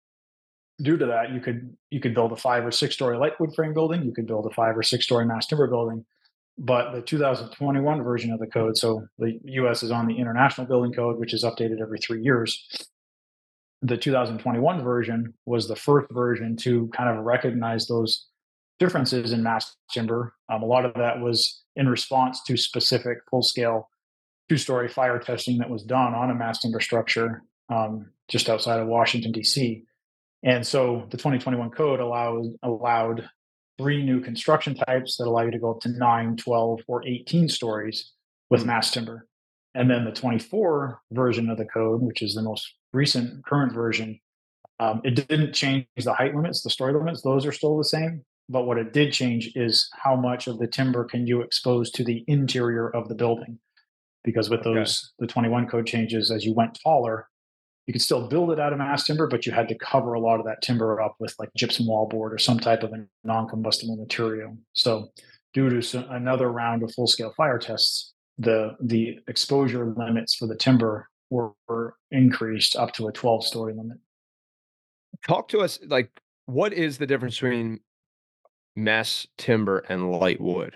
due 0.82 0.98
to 0.98 1.06
that, 1.06 1.32
you 1.32 1.40
could 1.40 1.76
you 1.90 2.00
could 2.00 2.14
build 2.14 2.32
a 2.32 2.36
five 2.36 2.66
or 2.66 2.72
six 2.72 2.96
story 2.96 3.18
light 3.18 3.40
wood 3.40 3.54
frame 3.56 3.74
building, 3.74 4.04
you 4.04 4.14
could 4.14 4.28
build 4.28 4.46
a 4.46 4.54
five 4.54 4.78
or 4.78 4.84
six 4.84 5.06
story 5.06 5.26
mass 5.26 5.48
timber 5.48 5.68
building, 5.68 6.06
but 6.60 6.92
the 6.92 7.02
2021 7.02 8.04
version 8.04 8.32
of 8.32 8.40
the 8.40 8.48
code, 8.48 8.78
so 8.78 9.06
the 9.18 9.40
US 9.44 9.82
is 9.82 9.92
on 9.92 10.08
the 10.08 10.18
International 10.18 10.68
Building 10.68 10.92
Code, 10.92 11.18
which 11.18 11.34
is 11.34 11.46
updated 11.46 11.82
every 11.82 12.00
three 12.00 12.22
years. 12.22 12.68
The 13.82 13.96
2021 13.96 14.84
version 14.84 15.34
was 15.46 15.70
the 15.70 15.78
first 15.78 16.12
version 16.12 16.58
to 16.58 16.90
kind 16.90 17.18
of 17.18 17.24
recognize 17.24 17.88
those 17.88 18.28
differences 18.78 19.32
in 19.32 19.42
mass 19.42 19.74
timber. 19.92 20.34
Um, 20.52 20.62
a 20.62 20.66
lot 20.66 20.84
of 20.84 20.94
that 20.96 21.22
was 21.22 21.64
in 21.78 21.88
response 21.88 22.44
to 22.44 22.58
specific 22.58 23.20
full 23.32 23.42
scale 23.42 23.90
two 24.50 24.58
story 24.58 24.90
fire 24.90 25.20
testing 25.20 25.60
that 25.60 25.70
was 25.70 25.84
done 25.84 26.14
on 26.14 26.30
a 26.30 26.36
mass 26.36 26.60
timber 26.60 26.82
structure 26.82 27.44
um, 27.70 28.08
just 28.28 28.50
outside 28.50 28.80
of 28.80 28.88
Washington, 28.88 29.32
D.C. 29.32 29.84
And 30.44 30.66
so 30.66 31.06
the 31.10 31.18
2021 31.18 31.70
code 31.70 32.00
allowed 32.00 32.46
allowed 32.64 33.30
three 33.80 34.04
new 34.04 34.20
construction 34.20 34.76
types 34.76 35.16
that 35.16 35.26
allow 35.26 35.44
you 35.44 35.52
to 35.52 35.58
go 35.58 35.72
up 35.72 35.80
to 35.80 35.90
9, 35.90 36.36
12, 36.36 36.82
or 36.88 37.08
18 37.08 37.48
stories 37.48 38.12
with 38.50 38.66
mass 38.66 38.92
timber. 38.92 39.26
And 39.74 39.90
then 39.90 40.04
the 40.04 40.12
24 40.12 41.00
version 41.12 41.50
of 41.50 41.58
the 41.58 41.64
code, 41.64 42.02
which 42.02 42.22
is 42.22 42.36
the 42.36 42.42
most 42.42 42.74
recent 42.92 43.46
current 43.46 43.72
version, 43.72 44.20
um, 44.82 45.00
it 45.06 45.16
didn't 45.16 45.54
change 45.54 45.88
the 45.96 46.14
height 46.14 46.36
limits, 46.36 46.62
the 46.62 46.70
story 46.70 46.92
limits, 46.94 47.22
those 47.22 47.46
are 47.46 47.54
still 47.54 47.78
the 47.78 47.86
same. 47.86 48.26
But 48.50 48.66
what 48.66 48.78
it 48.78 48.92
did 48.92 49.14
change 49.14 49.54
is 49.56 49.90
how 49.94 50.18
much 50.18 50.48
of 50.48 50.60
the 50.60 50.68
timber 50.68 51.06
can 51.06 51.26
you 51.26 51.40
expose 51.40 51.90
to 51.92 52.04
the 52.04 52.26
interior 52.28 52.90
of 52.90 53.08
the 53.08 53.16
building. 53.16 53.60
Because 54.26 54.50
with 54.50 54.64
those, 54.64 55.14
okay. 55.22 55.26
the 55.26 55.32
21 55.32 55.68
code 55.68 55.88
changes, 55.88 56.32
as 56.32 56.44
you 56.44 56.54
went 56.54 56.78
taller, 56.84 57.30
you 57.90 57.94
could 57.94 58.04
still 58.04 58.28
build 58.28 58.52
it 58.52 58.60
out 58.60 58.72
of 58.72 58.78
mass 58.78 59.04
timber, 59.04 59.26
but 59.26 59.48
you 59.48 59.52
had 59.52 59.68
to 59.68 59.76
cover 59.80 60.14
a 60.14 60.20
lot 60.20 60.40
of 60.40 60.46
that 60.46 60.62
timber 60.62 61.02
up 61.02 61.16
with 61.18 61.34
like 61.40 61.50
gypsum 61.58 61.88
wallboard 61.88 62.32
or 62.32 62.38
some 62.38 62.60
type 62.60 62.84
of 62.84 62.94
a 62.94 63.04
non-combustible 63.24 63.96
material. 63.96 64.56
So, 64.74 65.08
due 65.56 65.82
to 65.82 66.12
another 66.12 66.52
round 66.52 66.84
of 66.84 66.94
full-scale 66.94 67.34
fire 67.36 67.58
tests, 67.58 68.14
the 68.38 68.76
the 68.80 69.18
exposure 69.28 69.92
limits 69.98 70.36
for 70.36 70.46
the 70.46 70.56
timber 70.56 71.10
were, 71.32 71.54
were 71.68 71.96
increased 72.12 72.76
up 72.76 72.94
to 72.94 73.08
a 73.08 73.12
12-story 73.12 73.74
limit. 73.74 73.98
Talk 75.28 75.48
to 75.48 75.62
us 75.62 75.80
like 75.88 76.12
what 76.46 76.74
is 76.74 77.00
the 77.00 77.08
difference 77.08 77.38
between 77.38 77.80
mass 78.76 79.26
timber 79.40 79.80
and 79.90 80.12
light 80.12 80.40
wood? 80.40 80.76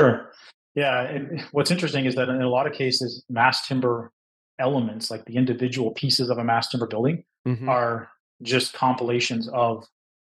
Sure. 0.00 0.32
Yeah. 0.74 1.20
what's 1.52 1.70
interesting 1.70 2.04
is 2.04 2.16
that 2.16 2.28
in 2.28 2.42
a 2.42 2.48
lot 2.48 2.66
of 2.66 2.72
cases, 2.72 3.24
mass 3.28 3.68
timber 3.68 4.10
elements, 4.58 5.10
like 5.10 5.24
the 5.24 5.36
individual 5.36 5.92
pieces 5.92 6.30
of 6.30 6.38
a 6.38 6.44
mass 6.44 6.68
timber 6.68 6.86
building, 6.86 7.24
mm-hmm. 7.46 7.68
are 7.68 8.08
just 8.42 8.72
compilations 8.72 9.48
of 9.48 9.86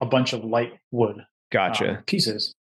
a 0.01 0.07
bunch 0.07 0.33
of 0.33 0.45
light 0.45 0.73
wood 0.91 1.25
gotcha 1.51 1.99
um, 1.99 2.03
pieces. 2.05 2.55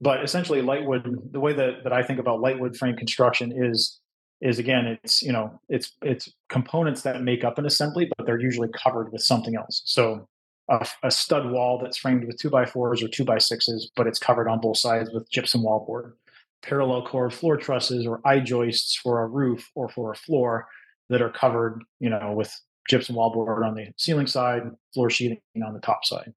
But 0.00 0.22
essentially, 0.22 0.60
lightwood. 0.62 1.32
The 1.32 1.40
way 1.40 1.52
that, 1.54 1.84
that 1.84 1.92
I 1.92 2.02
think 2.02 2.18
about 2.18 2.40
lightwood 2.40 2.76
frame 2.76 2.96
construction 2.96 3.52
is 3.56 4.00
is 4.40 4.60
again, 4.60 4.98
it's 5.02 5.22
you 5.22 5.32
know, 5.32 5.60
it's 5.68 5.92
it's 6.02 6.32
components 6.48 7.02
that 7.02 7.22
make 7.22 7.44
up 7.44 7.58
an 7.58 7.66
assembly, 7.66 8.10
but 8.16 8.26
they're 8.26 8.40
usually 8.40 8.68
covered 8.68 9.10
with 9.12 9.22
something 9.22 9.56
else. 9.56 9.82
So 9.84 10.28
a, 10.68 10.86
a 11.02 11.10
stud 11.10 11.50
wall 11.50 11.80
that's 11.82 11.96
framed 11.96 12.24
with 12.24 12.38
two 12.38 12.50
by 12.50 12.64
fours 12.64 13.02
or 13.02 13.08
two 13.08 13.24
by 13.24 13.38
sixes, 13.38 13.90
but 13.96 14.06
it's 14.06 14.18
covered 14.18 14.48
on 14.48 14.60
both 14.60 14.76
sides 14.76 15.10
with 15.12 15.30
gypsum 15.30 15.62
wallboard. 15.62 16.12
Parallel 16.62 17.06
chord 17.06 17.32
floor 17.32 17.56
trusses 17.56 18.06
or 18.06 18.20
I 18.24 18.40
joists 18.40 18.96
for 18.96 19.22
a 19.22 19.26
roof 19.26 19.70
or 19.74 19.88
for 19.88 20.12
a 20.12 20.16
floor 20.16 20.66
that 21.08 21.22
are 21.22 21.30
covered, 21.30 21.82
you 22.00 22.10
know, 22.10 22.32
with 22.32 22.52
gypsum 22.88 23.16
wallboard 23.16 23.66
on 23.66 23.74
the 23.74 23.88
ceiling 23.96 24.26
side, 24.26 24.62
floor 24.92 25.10
sheathing 25.10 25.40
on 25.64 25.74
the 25.74 25.80
top 25.80 26.04
side. 26.04 26.32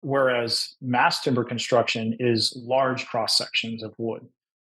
Whereas 0.00 0.74
mass 0.82 1.22
timber 1.22 1.44
construction 1.44 2.16
is 2.18 2.52
large 2.56 3.06
cross 3.06 3.38
sections 3.38 3.82
of 3.82 3.94
wood. 3.96 4.26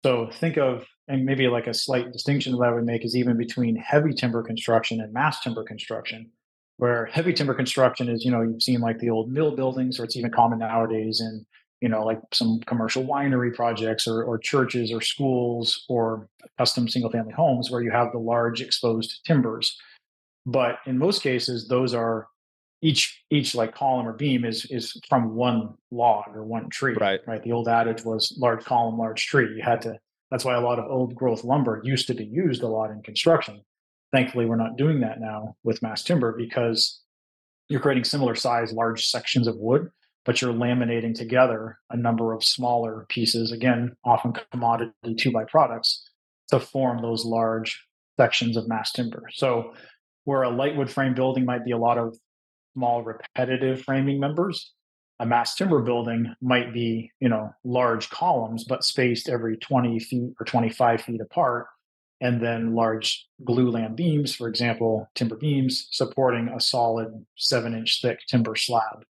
So 0.04 0.30
think 0.32 0.56
of, 0.56 0.86
and 1.08 1.24
maybe 1.24 1.48
like 1.48 1.66
a 1.66 1.74
slight 1.74 2.12
distinction 2.12 2.52
that 2.52 2.62
I 2.62 2.72
would 2.72 2.84
make 2.84 3.04
is 3.04 3.16
even 3.16 3.36
between 3.36 3.76
heavy 3.76 4.12
timber 4.12 4.42
construction 4.42 5.00
and 5.00 5.12
mass 5.12 5.40
timber 5.40 5.64
construction, 5.64 6.30
where 6.76 7.06
heavy 7.06 7.32
timber 7.32 7.54
construction 7.54 8.08
is, 8.08 8.24
you 8.24 8.30
know, 8.30 8.42
you've 8.42 8.62
seen 8.62 8.80
like 8.80 9.00
the 9.00 9.10
old 9.10 9.30
mill 9.30 9.54
buildings, 9.56 9.98
or 9.98 10.04
it's 10.04 10.16
even 10.16 10.30
common 10.30 10.60
nowadays 10.60 11.20
in, 11.20 11.44
you 11.80 11.88
know, 11.88 12.04
like 12.04 12.20
some 12.32 12.60
commercial 12.66 13.04
winery 13.04 13.54
projects 13.54 14.06
or, 14.06 14.22
or 14.24 14.38
churches 14.38 14.92
or 14.92 15.00
schools 15.00 15.84
or 15.88 16.28
custom 16.56 16.88
single 16.88 17.10
family 17.10 17.32
homes 17.32 17.70
where 17.70 17.82
you 17.82 17.90
have 17.90 18.10
the 18.12 18.18
large 18.18 18.60
exposed 18.60 19.20
timbers. 19.24 19.78
But 20.44 20.78
in 20.86 20.98
most 20.98 21.22
cases, 21.22 21.68
those 21.68 21.94
are 21.94 22.26
each 22.80 23.24
each 23.30 23.54
like 23.54 23.74
column 23.74 24.06
or 24.06 24.12
beam 24.12 24.44
is 24.44 24.64
is 24.66 25.00
from 25.08 25.34
one 25.34 25.74
log 25.90 26.24
or 26.34 26.44
one 26.44 26.68
tree 26.70 26.94
right. 27.00 27.20
right? 27.26 27.42
The 27.42 27.52
old 27.52 27.68
adage 27.68 28.04
was 28.04 28.36
large 28.38 28.64
column 28.64 28.98
large 28.98 29.26
tree. 29.26 29.48
You 29.56 29.62
had 29.62 29.82
to 29.82 29.98
that's 30.30 30.44
why 30.44 30.54
a 30.54 30.60
lot 30.60 30.78
of 30.78 30.90
old 30.90 31.14
growth 31.14 31.42
lumber 31.42 31.80
used 31.84 32.06
to 32.08 32.14
be 32.14 32.24
used 32.24 32.62
a 32.62 32.68
lot 32.68 32.90
in 32.90 33.02
construction. 33.02 33.62
Thankfully 34.12 34.46
we're 34.46 34.56
not 34.56 34.76
doing 34.76 35.00
that 35.00 35.20
now 35.20 35.56
with 35.64 35.82
mass 35.82 36.02
timber 36.02 36.36
because 36.36 37.00
you're 37.68 37.80
creating 37.80 38.04
similar 38.04 38.34
size 38.34 38.72
large 38.72 39.06
sections 39.06 39.48
of 39.48 39.56
wood 39.56 39.90
but 40.28 40.42
you're 40.42 40.52
laminating 40.52 41.14
together 41.14 41.78
a 41.88 41.96
number 41.96 42.34
of 42.34 42.44
smaller 42.44 43.06
pieces 43.08 43.50
again 43.50 43.96
often 44.04 44.34
commodity 44.52 44.92
two 45.16 45.32
by 45.32 45.42
products 45.44 46.04
to 46.50 46.60
form 46.60 47.00
those 47.00 47.24
large 47.24 47.82
sections 48.20 48.56
of 48.56 48.68
mass 48.68 48.92
timber 48.92 49.22
so 49.32 49.72
where 50.28 50.42
a 50.42 50.50
lightwood 50.50 50.90
frame 50.90 51.14
building 51.14 51.46
might 51.46 51.64
be 51.64 51.70
a 51.70 51.78
lot 51.78 51.96
of 51.96 52.14
small 52.78 53.02
repetitive 53.02 53.82
framing 53.82 54.20
members. 54.20 54.72
A 55.20 55.26
mass 55.26 55.54
timber 55.54 55.80
building 55.80 56.34
might 56.42 56.72
be, 56.72 57.10
you 57.18 57.30
know, 57.30 57.50
large 57.64 58.10
columns, 58.10 58.64
but 58.68 58.84
spaced 58.84 59.28
every 59.28 59.56
20 59.56 59.98
feet 59.98 60.34
or 60.38 60.44
25 60.44 61.00
feet 61.00 61.20
apart. 61.20 61.66
And 62.20 62.42
then 62.42 62.74
large 62.74 63.26
glulam 63.42 63.96
beams, 63.96 64.34
for 64.34 64.48
example, 64.48 65.08
timber 65.14 65.36
beams 65.36 65.88
supporting 65.92 66.48
a 66.48 66.60
solid 66.60 67.08
seven 67.36 67.74
inch 67.74 68.00
thick 68.02 68.20
timber 68.28 68.54
slab, 68.54 69.04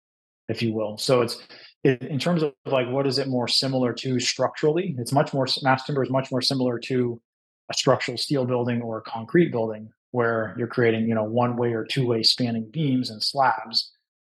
if 0.49 0.61
you 0.61 0.73
will. 0.73 0.97
So 0.97 1.21
it's 1.21 1.41
it, 1.83 2.01
in 2.03 2.19
terms 2.19 2.43
of 2.43 2.53
like 2.65 2.89
what 2.89 3.07
is 3.07 3.17
it 3.19 3.27
more 3.27 3.47
similar 3.47 3.93
to 3.93 4.19
structurally? 4.19 4.95
It's 4.97 5.11
much 5.11 5.33
more 5.33 5.47
mass 5.61 5.85
timber 5.85 6.03
is 6.03 6.09
much 6.09 6.31
more 6.31 6.41
similar 6.41 6.79
to 6.79 7.21
a 7.69 7.73
structural 7.73 8.17
steel 8.17 8.45
building 8.45 8.81
or 8.81 8.99
a 8.99 9.01
concrete 9.01 9.51
building 9.51 9.89
where 10.11 10.55
you're 10.57 10.67
creating 10.67 11.07
you 11.07 11.15
know 11.15 11.23
one 11.23 11.55
way 11.57 11.73
or 11.73 11.85
two 11.85 12.07
way 12.07 12.23
spanning 12.23 12.69
beams 12.71 13.09
and 13.09 13.21
slabs 13.21 13.91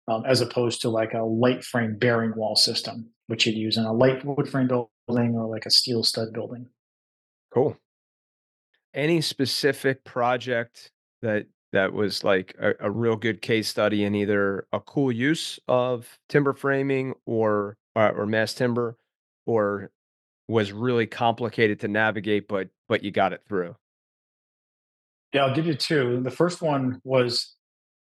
um, 0.07 0.23
as 0.25 0.41
opposed 0.41 0.81
to 0.81 0.89
like 0.89 1.13
a 1.13 1.21
light 1.21 1.63
frame 1.63 1.97
bearing 1.97 2.35
wall 2.35 2.55
system 2.55 3.09
which 3.27 3.45
you'd 3.45 3.55
use 3.55 3.77
in 3.77 3.85
a 3.85 3.93
light 3.93 4.23
wood 4.25 4.49
frame 4.49 4.67
building 4.67 5.35
or 5.35 5.47
like 5.47 5.65
a 5.65 5.71
steel 5.71 6.03
stud 6.03 6.33
building 6.33 6.67
cool 7.53 7.77
any 8.93 9.21
specific 9.21 10.03
project 10.03 10.91
that 11.21 11.45
that 11.73 11.93
was 11.93 12.23
like 12.23 12.55
a, 12.59 12.73
a 12.79 12.91
real 12.91 13.15
good 13.15 13.41
case 13.41 13.67
study 13.67 14.03
in 14.03 14.15
either 14.15 14.67
a 14.71 14.79
cool 14.79 15.11
use 15.11 15.59
of 15.67 16.19
timber 16.29 16.53
framing 16.53 17.13
or 17.25 17.77
uh, 17.95 18.11
or 18.15 18.25
mass 18.25 18.53
timber 18.53 18.97
or 19.45 19.91
was 20.47 20.71
really 20.71 21.07
complicated 21.07 21.79
to 21.79 21.87
navigate 21.87 22.47
but 22.47 22.69
but 22.89 23.03
you 23.03 23.11
got 23.11 23.33
it 23.33 23.41
through 23.47 23.75
yeah, 25.33 25.45
I'll 25.45 25.55
give 25.55 25.65
you 25.65 25.75
two. 25.75 26.21
The 26.23 26.31
first 26.31 26.61
one 26.61 26.99
was 27.03 27.55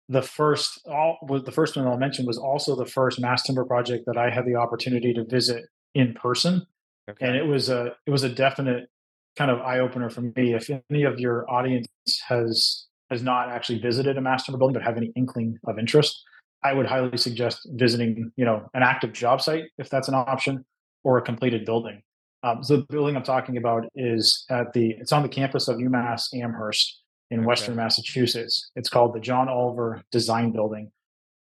the 0.08 0.22
first 0.22 0.80
all 0.86 1.18
was 1.22 1.42
the 1.42 1.52
first 1.52 1.76
one 1.76 1.86
I'll 1.86 1.98
mention 1.98 2.26
was 2.26 2.38
also 2.38 2.76
the 2.76 2.86
first 2.86 3.20
mass 3.20 3.42
timber 3.42 3.64
project 3.64 4.04
that 4.06 4.16
I 4.16 4.30
had 4.30 4.46
the 4.46 4.54
opportunity 4.54 5.12
to 5.14 5.24
visit 5.24 5.64
in 5.94 6.14
person. 6.14 6.66
Okay. 7.10 7.26
And 7.26 7.36
it 7.36 7.46
was 7.46 7.68
a 7.68 7.94
it 8.06 8.10
was 8.10 8.22
a 8.22 8.28
definite 8.28 8.88
kind 9.36 9.50
of 9.50 9.60
eye 9.60 9.80
opener 9.80 10.10
for 10.10 10.22
me. 10.22 10.54
If 10.54 10.70
any 10.90 11.02
of 11.02 11.18
your 11.18 11.50
audience 11.50 11.88
has 12.28 12.86
has 13.10 13.22
not 13.22 13.48
actually 13.48 13.78
visited 13.78 14.16
a 14.18 14.20
mass 14.20 14.44
timber 14.44 14.58
building 14.58 14.74
but 14.74 14.82
have 14.82 14.96
any 14.96 15.12
inkling 15.16 15.58
of 15.66 15.78
interest, 15.78 16.22
I 16.64 16.72
would 16.72 16.86
highly 16.86 17.16
suggest 17.16 17.68
visiting, 17.72 18.32
you 18.36 18.44
know, 18.44 18.68
an 18.74 18.82
active 18.82 19.12
job 19.12 19.40
site 19.40 19.64
if 19.78 19.88
that's 19.88 20.08
an 20.08 20.14
option, 20.14 20.64
or 21.04 21.18
a 21.18 21.22
completed 21.22 21.64
building. 21.64 22.02
Um, 22.42 22.62
so 22.62 22.76
the 22.76 22.86
building 22.88 23.16
I'm 23.16 23.22
talking 23.22 23.56
about 23.56 23.86
is 23.94 24.44
at 24.50 24.72
the 24.72 24.90
it's 24.98 25.12
on 25.12 25.22
the 25.22 25.28
campus 25.28 25.68
of 25.68 25.78
UMass 25.78 26.34
Amherst, 26.34 27.02
in 27.30 27.40
okay. 27.40 27.46
Western 27.46 27.76
Massachusetts. 27.76 28.70
It's 28.76 28.88
called 28.88 29.14
the 29.14 29.20
John 29.20 29.48
Olver 29.48 30.02
Design 30.10 30.52
Building. 30.52 30.90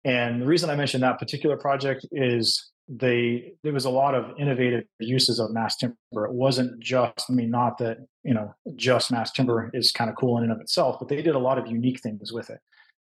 And 0.04 0.42
the 0.42 0.46
reason 0.46 0.70
I 0.70 0.76
mentioned 0.76 1.04
that 1.04 1.20
particular 1.20 1.58
project 1.58 2.06
is 2.12 2.72
they 2.88 3.54
there 3.64 3.74
was 3.74 3.86
a 3.86 3.90
lot 3.90 4.16
of 4.16 4.38
innovative 4.40 4.86
uses 5.00 5.40
of 5.40 5.52
mass 5.52 5.76
timber. 5.78 5.96
It 6.14 6.34
wasn't 6.34 6.80
just, 6.80 7.26
I 7.30 7.34
mean, 7.34 7.50
not 7.50 7.78
that, 7.80 7.98
you 8.24 8.34
know, 8.34 8.54
just 8.76 9.12
mass 9.12 9.32
timber 9.32 9.70
is 9.74 9.92
kind 9.92 10.10
of 10.10 10.16
cool 10.16 10.38
in 10.38 10.44
and 10.44 10.54
of 10.54 10.62
itself, 10.62 10.98
but 11.00 11.08
they 11.10 11.22
did 11.22 11.36
a 11.36 11.40
lot 11.40 11.58
of 11.58 11.68
unique 11.68 12.02
things 12.02 12.32
with 12.32 12.50
it. 12.50 12.60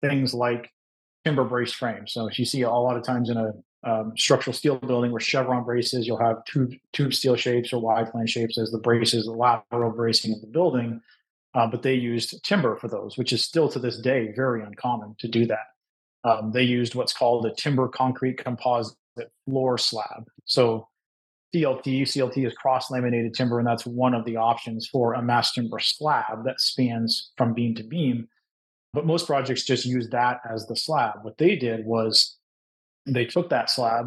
Things 0.02 0.34
like 0.34 0.72
timber 1.24 1.44
brace 1.44 1.72
frames. 1.72 2.12
So 2.12 2.26
if 2.26 2.38
you 2.38 2.44
see 2.44 2.62
a 2.62 2.70
lot 2.70 2.96
of 2.96 3.04
times 3.04 3.30
in 3.30 3.36
a 3.36 3.52
um, 3.82 4.12
structural 4.16 4.54
steel 4.54 4.76
building 4.76 5.12
where 5.12 5.20
chevron 5.20 5.64
braces, 5.64 6.06
you'll 6.06 6.18
have 6.18 6.44
tube 6.44 6.72
tube 6.92 7.14
steel 7.14 7.36
shapes 7.36 7.72
or 7.72 7.80
wide 7.80 8.10
flange 8.10 8.30
shapes 8.30 8.58
as 8.58 8.70
the 8.70 8.78
braces, 8.78 9.26
the 9.26 9.32
lateral 9.32 9.90
bracing 9.90 10.34
of 10.34 10.40
the 10.40 10.46
building 10.46 11.00
uh, 11.54 11.66
but 11.66 11.82
they 11.82 11.94
used 11.94 12.42
timber 12.44 12.76
for 12.76 12.88
those, 12.88 13.18
which 13.18 13.32
is 13.32 13.42
still 13.42 13.68
to 13.68 13.78
this 13.78 13.98
day 13.98 14.32
very 14.34 14.62
uncommon 14.62 15.16
to 15.18 15.28
do 15.28 15.46
that. 15.46 15.66
Um, 16.22 16.52
they 16.52 16.62
used 16.62 16.94
what's 16.94 17.12
called 17.12 17.46
a 17.46 17.54
timber 17.54 17.88
concrete 17.88 18.38
composite 18.42 18.96
floor 19.46 19.78
slab. 19.78 20.24
So 20.44 20.88
CLT, 21.54 22.02
CLT 22.02 22.46
is 22.46 22.54
cross 22.54 22.90
laminated 22.90 23.34
timber, 23.34 23.58
and 23.58 23.66
that's 23.66 23.86
one 23.86 24.14
of 24.14 24.24
the 24.24 24.36
options 24.36 24.86
for 24.86 25.14
a 25.14 25.22
mass 25.22 25.52
timber 25.52 25.78
slab 25.80 26.44
that 26.44 26.60
spans 26.60 27.32
from 27.36 27.54
beam 27.54 27.74
to 27.76 27.82
beam. 27.82 28.28
But 28.92 29.06
most 29.06 29.26
projects 29.26 29.64
just 29.64 29.84
use 29.84 30.08
that 30.10 30.40
as 30.52 30.66
the 30.66 30.76
slab. 30.76 31.20
What 31.22 31.38
they 31.38 31.56
did 31.56 31.86
was 31.86 32.36
they 33.06 33.24
took 33.24 33.50
that 33.50 33.70
slab, 33.70 34.06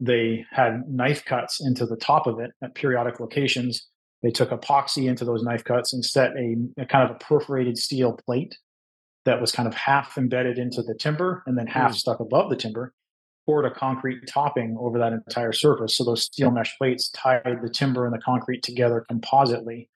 they 0.00 0.44
had 0.50 0.88
knife 0.88 1.24
cuts 1.24 1.64
into 1.64 1.86
the 1.86 1.96
top 1.96 2.26
of 2.26 2.40
it 2.40 2.50
at 2.62 2.74
periodic 2.74 3.20
locations 3.20 3.86
they 4.24 4.30
took 4.30 4.48
epoxy 4.48 5.06
into 5.06 5.26
those 5.26 5.42
knife 5.42 5.64
cuts 5.64 5.92
and 5.92 6.02
set 6.02 6.30
a, 6.30 6.56
a, 6.78 6.86
kind 6.86 7.08
of 7.08 7.14
a 7.14 7.18
perforated 7.18 7.76
steel 7.76 8.18
plate 8.26 8.56
that 9.26 9.38
was 9.38 9.52
kind 9.52 9.68
of 9.68 9.74
half 9.74 10.16
embedded 10.16 10.58
into 10.58 10.82
the 10.82 10.94
timber 10.94 11.42
and 11.46 11.58
then 11.58 11.66
half 11.66 11.92
mm. 11.92 11.96
stuck 11.96 12.20
above 12.20 12.48
the 12.48 12.56
timber. 12.56 12.94
Poured 13.46 13.66
a 13.66 13.70
concrete 13.70 14.26
topping 14.26 14.76
over 14.80 14.98
that 14.98 15.12
entire 15.12 15.52
surface. 15.52 15.96
So 15.96 16.04
those 16.04 16.24
steel 16.24 16.50
mesh 16.50 16.76
plates 16.78 17.10
tied 17.10 17.58
the 17.62 17.68
timber 17.68 18.06
and 18.06 18.14
the 18.14 18.20
concrete 18.20 18.62
together 18.62 19.04
compositely. 19.08 19.90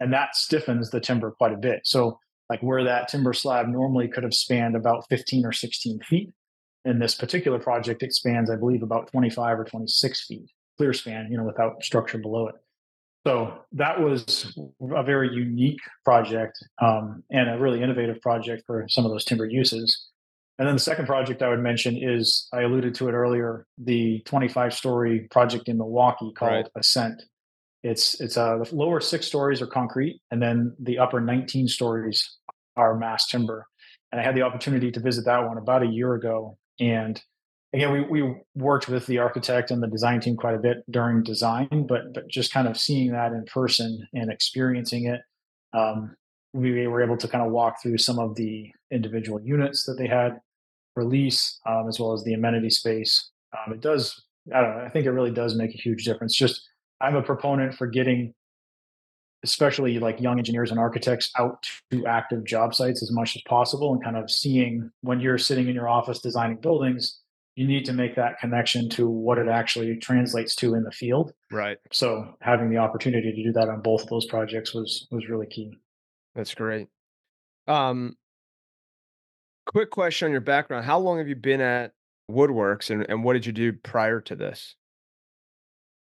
And 0.00 0.12
that 0.12 0.34
stiffens 0.36 0.90
the 0.90 1.00
timber 1.00 1.30
quite 1.30 1.52
a 1.52 1.56
bit. 1.56 1.80
So, 1.84 2.18
like 2.50 2.60
where 2.60 2.82
that 2.84 3.08
timber 3.08 3.32
slab 3.34 3.68
normally 3.68 4.08
could 4.08 4.22
have 4.22 4.32
spanned 4.32 4.74
about 4.74 5.04
15 5.10 5.44
or 5.44 5.52
16 5.52 6.00
feet, 6.00 6.32
in 6.84 6.98
this 6.98 7.14
particular 7.14 7.58
project, 7.58 8.02
it 8.02 8.14
spans, 8.14 8.50
I 8.50 8.56
believe, 8.56 8.82
about 8.82 9.10
25 9.10 9.60
or 9.60 9.64
26 9.64 10.26
feet, 10.26 10.50
clear 10.76 10.92
span, 10.92 11.28
you 11.30 11.36
know, 11.36 11.44
without 11.44 11.82
structure 11.82 12.18
below 12.18 12.48
it. 12.48 12.54
So 13.26 13.58
that 13.72 14.00
was 14.00 14.56
a 14.80 15.02
very 15.02 15.28
unique 15.34 15.80
project 16.04 16.58
um, 16.80 17.22
and 17.30 17.50
a 17.50 17.58
really 17.58 17.82
innovative 17.82 18.22
project 18.22 18.62
for 18.66 18.86
some 18.88 19.04
of 19.04 19.10
those 19.10 19.24
timber 19.24 19.44
uses. 19.44 20.08
And 20.58 20.66
then 20.66 20.74
the 20.74 20.80
second 20.80 21.06
project 21.06 21.40
I 21.40 21.48
would 21.48 21.60
mention 21.60 21.96
is 21.96 22.48
I 22.52 22.62
alluded 22.62 22.94
to 22.96 23.08
it 23.08 23.12
earlier, 23.12 23.66
the 23.78 24.22
25 24.24 24.74
story 24.74 25.28
project 25.30 25.68
in 25.68 25.78
Milwaukee 25.78 26.32
called 26.32 26.52
right. 26.52 26.66
Ascent. 26.76 27.22
It's 27.84 28.20
it's 28.20 28.36
uh, 28.36 28.58
the 28.58 28.74
lower 28.74 29.00
six 29.00 29.26
stories 29.26 29.62
are 29.62 29.66
concrete, 29.66 30.20
and 30.32 30.42
then 30.42 30.74
the 30.80 30.98
upper 30.98 31.20
19 31.20 31.68
stories 31.68 32.38
are 32.76 32.98
mass 32.98 33.28
timber. 33.28 33.66
And 34.10 34.20
I 34.20 34.24
had 34.24 34.34
the 34.34 34.42
opportunity 34.42 34.90
to 34.90 35.00
visit 35.00 35.26
that 35.26 35.46
one 35.46 35.58
about 35.58 35.84
a 35.84 35.86
year 35.86 36.14
ago, 36.14 36.58
and 36.80 37.22
again, 37.72 37.92
we, 37.92 38.00
we 38.22 38.34
worked 38.56 38.88
with 38.88 39.06
the 39.06 39.18
architect 39.18 39.70
and 39.70 39.80
the 39.80 39.86
design 39.86 40.20
team 40.20 40.36
quite 40.36 40.56
a 40.56 40.58
bit 40.58 40.78
during 40.90 41.22
design, 41.22 41.86
but 41.88 42.12
but 42.14 42.26
just 42.26 42.52
kind 42.52 42.66
of 42.66 42.76
seeing 42.76 43.12
that 43.12 43.32
in 43.32 43.44
person 43.44 44.08
and 44.12 44.28
experiencing 44.28 45.06
it, 45.06 45.20
um, 45.72 46.16
we 46.52 46.88
were 46.88 47.02
able 47.02 47.16
to 47.16 47.28
kind 47.28 47.44
of 47.46 47.52
walk 47.52 47.80
through 47.80 47.98
some 47.98 48.18
of 48.18 48.34
the 48.34 48.72
individual 48.90 49.40
units 49.40 49.84
that 49.84 49.94
they 49.98 50.08
had 50.08 50.40
release, 50.98 51.58
um, 51.66 51.86
as 51.88 51.98
well 51.98 52.12
as 52.12 52.22
the 52.24 52.34
amenity 52.34 52.70
space. 52.70 53.30
Um, 53.56 53.72
it 53.72 53.80
does, 53.80 54.22
I 54.54 54.60
don't 54.60 54.76
know, 54.76 54.84
I 54.84 54.90
think 54.90 55.06
it 55.06 55.12
really 55.12 55.30
does 55.30 55.54
make 55.54 55.74
a 55.74 55.78
huge 55.78 56.04
difference. 56.04 56.34
Just 56.34 56.60
I'm 57.00 57.16
a 57.16 57.22
proponent 57.22 57.74
for 57.74 57.86
getting, 57.86 58.34
especially 59.44 59.98
like 59.98 60.20
young 60.20 60.38
engineers 60.38 60.70
and 60.70 60.80
architects, 60.80 61.30
out 61.38 61.66
to 61.90 62.06
active 62.06 62.44
job 62.44 62.74
sites 62.74 63.02
as 63.02 63.10
much 63.12 63.36
as 63.36 63.42
possible 63.48 63.92
and 63.92 64.02
kind 64.02 64.16
of 64.16 64.30
seeing 64.30 64.90
when 65.02 65.20
you're 65.20 65.38
sitting 65.38 65.68
in 65.68 65.74
your 65.74 65.88
office 65.88 66.18
designing 66.20 66.58
buildings, 66.58 67.20
you 67.54 67.66
need 67.66 67.84
to 67.84 67.92
make 67.92 68.14
that 68.16 68.38
connection 68.38 68.88
to 68.90 69.08
what 69.08 69.38
it 69.38 69.48
actually 69.48 69.96
translates 69.96 70.54
to 70.56 70.74
in 70.74 70.84
the 70.84 70.92
field. 70.92 71.32
Right. 71.50 71.78
So 71.92 72.36
having 72.40 72.70
the 72.70 72.76
opportunity 72.76 73.32
to 73.32 73.42
do 73.42 73.52
that 73.52 73.68
on 73.68 73.80
both 73.80 74.02
of 74.02 74.08
those 74.08 74.26
projects 74.26 74.74
was 74.74 75.08
was 75.10 75.28
really 75.28 75.46
key. 75.46 75.76
That's 76.34 76.54
great. 76.54 76.86
Um, 77.66 78.16
quick 79.68 79.90
question 79.90 80.26
on 80.26 80.32
your 80.32 80.40
background. 80.40 80.84
How 80.84 80.98
long 80.98 81.18
have 81.18 81.28
you 81.28 81.36
been 81.36 81.60
at 81.60 81.92
Woodworks 82.30 82.90
and, 82.90 83.06
and 83.08 83.22
what 83.22 83.34
did 83.34 83.46
you 83.46 83.52
do 83.52 83.72
prior 83.72 84.20
to 84.22 84.34
this? 84.34 84.74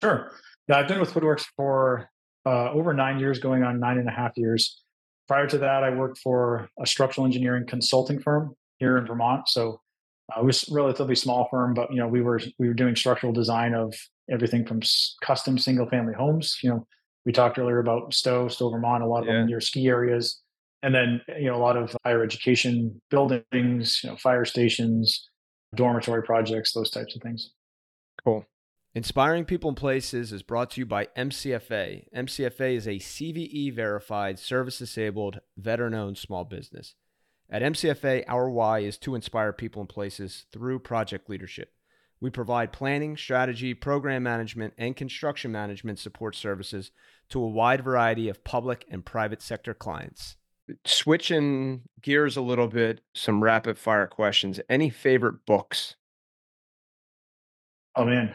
Sure. 0.01 0.31
Yeah, 0.67 0.77
I've 0.77 0.87
been 0.87 0.99
with 0.99 1.13
Woodworks 1.13 1.45
for 1.55 2.09
uh, 2.45 2.71
over 2.71 2.93
nine 2.93 3.19
years, 3.19 3.39
going 3.39 3.63
on 3.63 3.79
nine 3.79 3.97
and 3.97 4.07
a 4.07 4.11
half 4.11 4.31
years. 4.35 4.81
Prior 5.27 5.47
to 5.47 5.57
that, 5.57 5.83
I 5.83 5.89
worked 5.89 6.19
for 6.19 6.69
a 6.79 6.85
structural 6.85 7.25
engineering 7.25 7.65
consulting 7.67 8.19
firm 8.19 8.53
here 8.77 8.97
in 8.97 9.05
Vermont. 9.07 9.49
So 9.49 9.81
uh, 10.35 10.41
it 10.41 10.45
was 10.45 10.69
a 10.69 10.73
relatively 10.73 11.15
small 11.15 11.47
firm, 11.49 11.73
but 11.73 11.91
you 11.91 11.97
know 11.97 12.07
we 12.07 12.21
were 12.21 12.39
we 12.59 12.67
were 12.67 12.73
doing 12.73 12.95
structural 12.95 13.33
design 13.33 13.73
of 13.73 13.95
everything 14.29 14.65
from 14.65 14.81
custom 15.23 15.57
single 15.57 15.87
family 15.87 16.13
homes. 16.13 16.59
You 16.61 16.69
know, 16.71 16.87
we 17.25 17.31
talked 17.31 17.57
earlier 17.57 17.79
about 17.79 18.13
Stowe, 18.13 18.47
Stowe, 18.47 18.69
Vermont, 18.69 19.03
a 19.03 19.07
lot 19.07 19.23
of 19.23 19.27
yeah. 19.27 19.33
them 19.33 19.47
near 19.47 19.61
ski 19.61 19.87
areas, 19.87 20.41
and 20.85 20.93
then 20.93 21.19
you 21.39 21.47
know 21.47 21.55
a 21.55 21.57
lot 21.57 21.75
of 21.75 21.97
higher 22.05 22.23
education 22.23 23.01
buildings, 23.09 24.01
you 24.03 24.09
know, 24.09 24.15
fire 24.17 24.45
stations, 24.45 25.27
dormitory 25.73 26.21
projects, 26.21 26.73
those 26.73 26.91
types 26.91 27.15
of 27.15 27.23
things. 27.23 27.51
Cool. 28.23 28.45
Inspiring 28.93 29.45
People 29.45 29.69
and 29.69 29.77
Places 29.77 30.31
is 30.31 30.43
brought 30.43 30.69
to 30.71 30.81
you 30.81 30.85
by 30.85 31.07
MCFA. 31.17 32.05
MCFA 32.15 32.77
is 32.77 32.87
a 32.87 32.91
CVE 32.91 33.75
verified, 33.75 34.37
service 34.37 34.77
disabled, 34.77 35.39
veteran 35.57 35.95
owned 35.95 36.19
small 36.19 36.45
business. 36.45 36.93
At 37.49 37.63
MCFA, 37.63 38.23
our 38.27 38.49
why 38.49 38.79
is 38.79 38.97
to 38.99 39.15
inspire 39.15 39.53
people 39.53 39.81
and 39.81 39.89
places 39.89 40.45
through 40.53 40.79
project 40.79 41.29
leadership. 41.29 41.73
We 42.21 42.29
provide 42.29 42.71
planning, 42.71 43.17
strategy, 43.17 43.73
program 43.73 44.23
management, 44.23 44.75
and 44.77 44.95
construction 44.95 45.51
management 45.51 45.99
support 45.99 46.35
services 46.35 46.91
to 47.29 47.43
a 47.43 47.49
wide 47.49 47.83
variety 47.83 48.29
of 48.29 48.43
public 48.43 48.85
and 48.89 49.03
private 49.03 49.41
sector 49.41 49.73
clients. 49.73 50.37
Switching 50.85 51.81
gears 52.01 52.37
a 52.37 52.41
little 52.41 52.67
bit, 52.67 53.01
some 53.13 53.43
rapid 53.43 53.77
fire 53.77 54.07
questions. 54.07 54.59
Any 54.69 54.89
favorite 54.89 55.45
books? 55.45 55.95
Oh 57.95 58.05
man, 58.05 58.33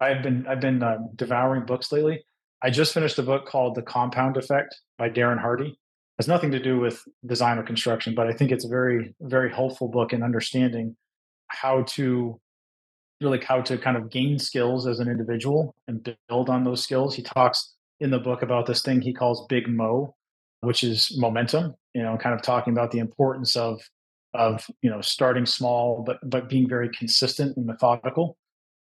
I've 0.00 0.22
been 0.22 0.46
I've 0.46 0.60
been 0.60 0.82
uh, 0.82 0.98
devouring 1.14 1.66
books 1.66 1.92
lately. 1.92 2.24
I 2.62 2.70
just 2.70 2.92
finished 2.92 3.18
a 3.18 3.22
book 3.22 3.46
called 3.46 3.76
The 3.76 3.82
Compound 3.82 4.36
Effect 4.36 4.74
by 4.98 5.08
Darren 5.08 5.40
Hardy 5.40 5.78
has 6.18 6.28
nothing 6.28 6.50
to 6.50 6.58
do 6.58 6.78
with 6.78 7.02
design 7.26 7.58
or 7.58 7.62
construction, 7.62 8.14
but 8.14 8.26
I 8.26 8.32
think 8.32 8.50
it's 8.50 8.64
a 8.64 8.68
very, 8.68 9.14
very 9.20 9.52
helpful 9.52 9.88
book 9.88 10.12
in 10.12 10.22
understanding 10.22 10.96
how 11.46 11.82
to 11.82 12.40
really 13.20 13.40
how 13.40 13.60
to 13.60 13.78
kind 13.78 13.96
of 13.96 14.10
gain 14.10 14.38
skills 14.38 14.86
as 14.86 15.00
an 15.00 15.08
individual 15.08 15.74
and 15.86 16.14
build 16.28 16.50
on 16.50 16.64
those 16.64 16.82
skills. 16.82 17.14
He 17.14 17.22
talks 17.22 17.74
in 18.00 18.10
the 18.10 18.18
book 18.18 18.42
about 18.42 18.66
this 18.66 18.82
thing 18.82 19.00
he 19.00 19.12
calls 19.12 19.46
big 19.48 19.68
mo, 19.68 20.14
which 20.60 20.82
is 20.82 21.16
momentum, 21.18 21.74
you 21.94 22.02
know, 22.02 22.16
kind 22.16 22.34
of 22.34 22.42
talking 22.42 22.72
about 22.72 22.90
the 22.90 22.98
importance 22.98 23.56
of 23.56 23.80
of 24.34 24.66
you 24.82 24.90
know 24.90 25.00
starting 25.00 25.46
small 25.46 26.02
but 26.06 26.18
but 26.28 26.50
being 26.50 26.68
very 26.68 26.88
consistent 26.90 27.56
and 27.56 27.66
methodical. 27.66 28.36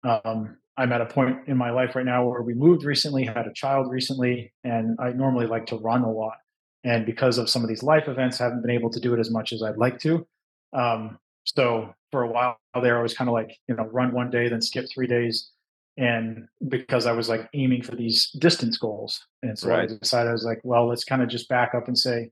Um, 0.04 0.58
I'm 0.78 0.92
at 0.94 1.02
a 1.02 1.06
point 1.06 1.38
in 1.48 1.58
my 1.58 1.70
life 1.70 1.96
right 1.96 2.06
now 2.06 2.28
where 2.28 2.42
we 2.42 2.54
moved 2.54 2.84
recently, 2.84 3.26
had 3.26 3.46
a 3.46 3.54
child 3.54 3.92
recently, 3.92 4.52
and 4.64 4.98
I 5.00 5.12
normally 5.12 5.46
like 5.46 5.66
to 5.68 5.78
run 5.78 6.02
a 6.02 6.12
lot. 6.12 6.38
And 6.84 7.06
because 7.06 7.38
of 7.38 7.50
some 7.50 7.62
of 7.62 7.70
these 7.70 7.84
life 7.84 8.08
events 8.08 8.42
I 8.42 8.46
haven't 8.46 8.62
been 8.62 8.72
able 8.72 8.90
to 8.90 9.00
do 9.00 9.14
it 9.14 9.20
as 9.20 9.30
much 9.30 9.54
as 9.54 9.62
i'd 9.62 9.78
like 9.78 10.00
to. 10.00 10.26
Um, 10.74 11.20
so 11.44 11.94
for 12.12 12.24
a 12.24 12.28
while 12.28 12.58
there 12.82 13.00
i 13.00 13.02
was 13.02 13.14
kind 13.14 13.30
of 13.30 13.34
like 13.34 13.58
you 13.68 13.76
know 13.76 13.86
run 13.86 14.12
one 14.12 14.30
day 14.30 14.48
then 14.48 14.62
skip 14.62 14.86
three 14.94 15.08
days 15.08 15.52
and 15.98 16.48
because 16.68 17.06
i 17.06 17.12
was 17.12 17.28
like 17.30 17.50
aiming 17.54 17.82
for 17.82 17.96
these 17.96 18.30
distance 18.40 18.78
goals 18.78 19.20
and 19.44 19.58
so 19.58 19.70
right. 19.70 19.90
i 19.90 19.98
decided 20.00 20.30
i 20.30 20.34
was 20.34 20.46
like 20.46 20.60
well 20.64 20.88
let's 20.88 21.04
kind 21.04 21.22
of 21.22 21.30
just 21.30 21.50
back 21.50 21.74
up 21.76 21.88
and 21.88 21.98
say 21.98 22.30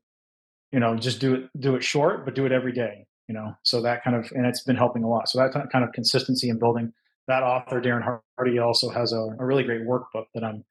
you 0.72 0.80
know 0.80 0.96
just 0.96 1.20
do 1.20 1.36
it 1.36 1.50
do 1.60 1.76
it 1.76 1.84
short 1.84 2.26
but 2.26 2.36
do 2.36 2.46
it 2.46 2.52
every 2.52 2.72
day 2.72 3.06
you 3.28 3.36
know 3.36 3.54
so 3.64 3.82
that 3.82 4.04
kind 4.04 4.16
of 4.16 4.32
and 4.32 4.46
it's 4.46 4.64
been 4.64 4.76
helping 4.76 5.04
a 5.04 5.10
lot 5.10 5.28
so 5.28 5.38
that 5.40 5.52
kind 5.72 5.84
of 5.84 5.92
consistency 5.92 6.50
in 6.50 6.58
building 6.58 6.92
that 7.28 7.44
author 7.44 7.82
darren 7.82 8.20
hardy 8.38 8.60
also 8.60 8.90
has 8.90 9.12
a, 9.12 9.20
a 9.40 9.46
really 9.46 9.64
great 9.64 9.82
workbook 9.82 10.26
that 10.34 10.44
i'm 10.44 10.64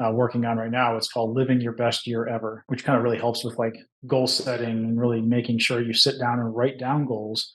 uh, 0.00 0.12
working 0.12 0.44
on 0.44 0.58
right 0.58 0.70
now. 0.70 0.96
It's 0.96 1.10
called 1.10 1.34
Living 1.34 1.60
Your 1.60 1.72
Best 1.72 2.06
Year 2.06 2.26
Ever, 2.26 2.64
which 2.68 2.84
kind 2.84 2.96
of 2.96 3.02
really 3.02 3.18
helps 3.18 3.44
with 3.44 3.58
like 3.58 3.76
goal 4.06 4.26
setting 4.26 4.68
and 4.68 5.00
really 5.00 5.20
making 5.20 5.58
sure 5.58 5.82
you 5.82 5.92
sit 5.92 6.18
down 6.18 6.38
and 6.38 6.54
write 6.54 6.78
down 6.78 7.04
goals. 7.04 7.52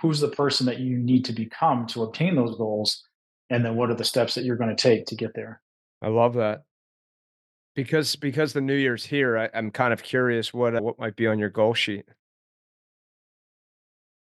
Who's 0.00 0.20
the 0.20 0.28
person 0.28 0.66
that 0.66 0.80
you 0.80 0.98
need 0.98 1.24
to 1.26 1.32
become 1.32 1.86
to 1.88 2.02
obtain 2.02 2.36
those 2.36 2.56
goals? 2.56 3.04
And 3.52 3.64
then 3.64 3.76
what 3.76 3.90
are 3.90 3.94
the 3.94 4.04
steps 4.04 4.34
that 4.34 4.44
you're 4.44 4.56
going 4.56 4.74
to 4.74 4.82
take 4.82 5.06
to 5.06 5.14
get 5.14 5.34
there? 5.34 5.60
I 6.00 6.08
love 6.08 6.34
that. 6.34 6.62
Because 7.74 8.16
because 8.16 8.52
the 8.52 8.60
new 8.60 8.74
year's 8.74 9.06
here, 9.06 9.38
I, 9.38 9.48
am 9.56 9.70
kind 9.70 9.92
of 9.92 10.02
curious 10.02 10.52
what 10.52 10.74
uh, 10.74 10.80
what 10.82 10.98
might 10.98 11.16
be 11.16 11.26
on 11.26 11.38
your 11.38 11.48
goal 11.48 11.72
sheet. 11.72 12.04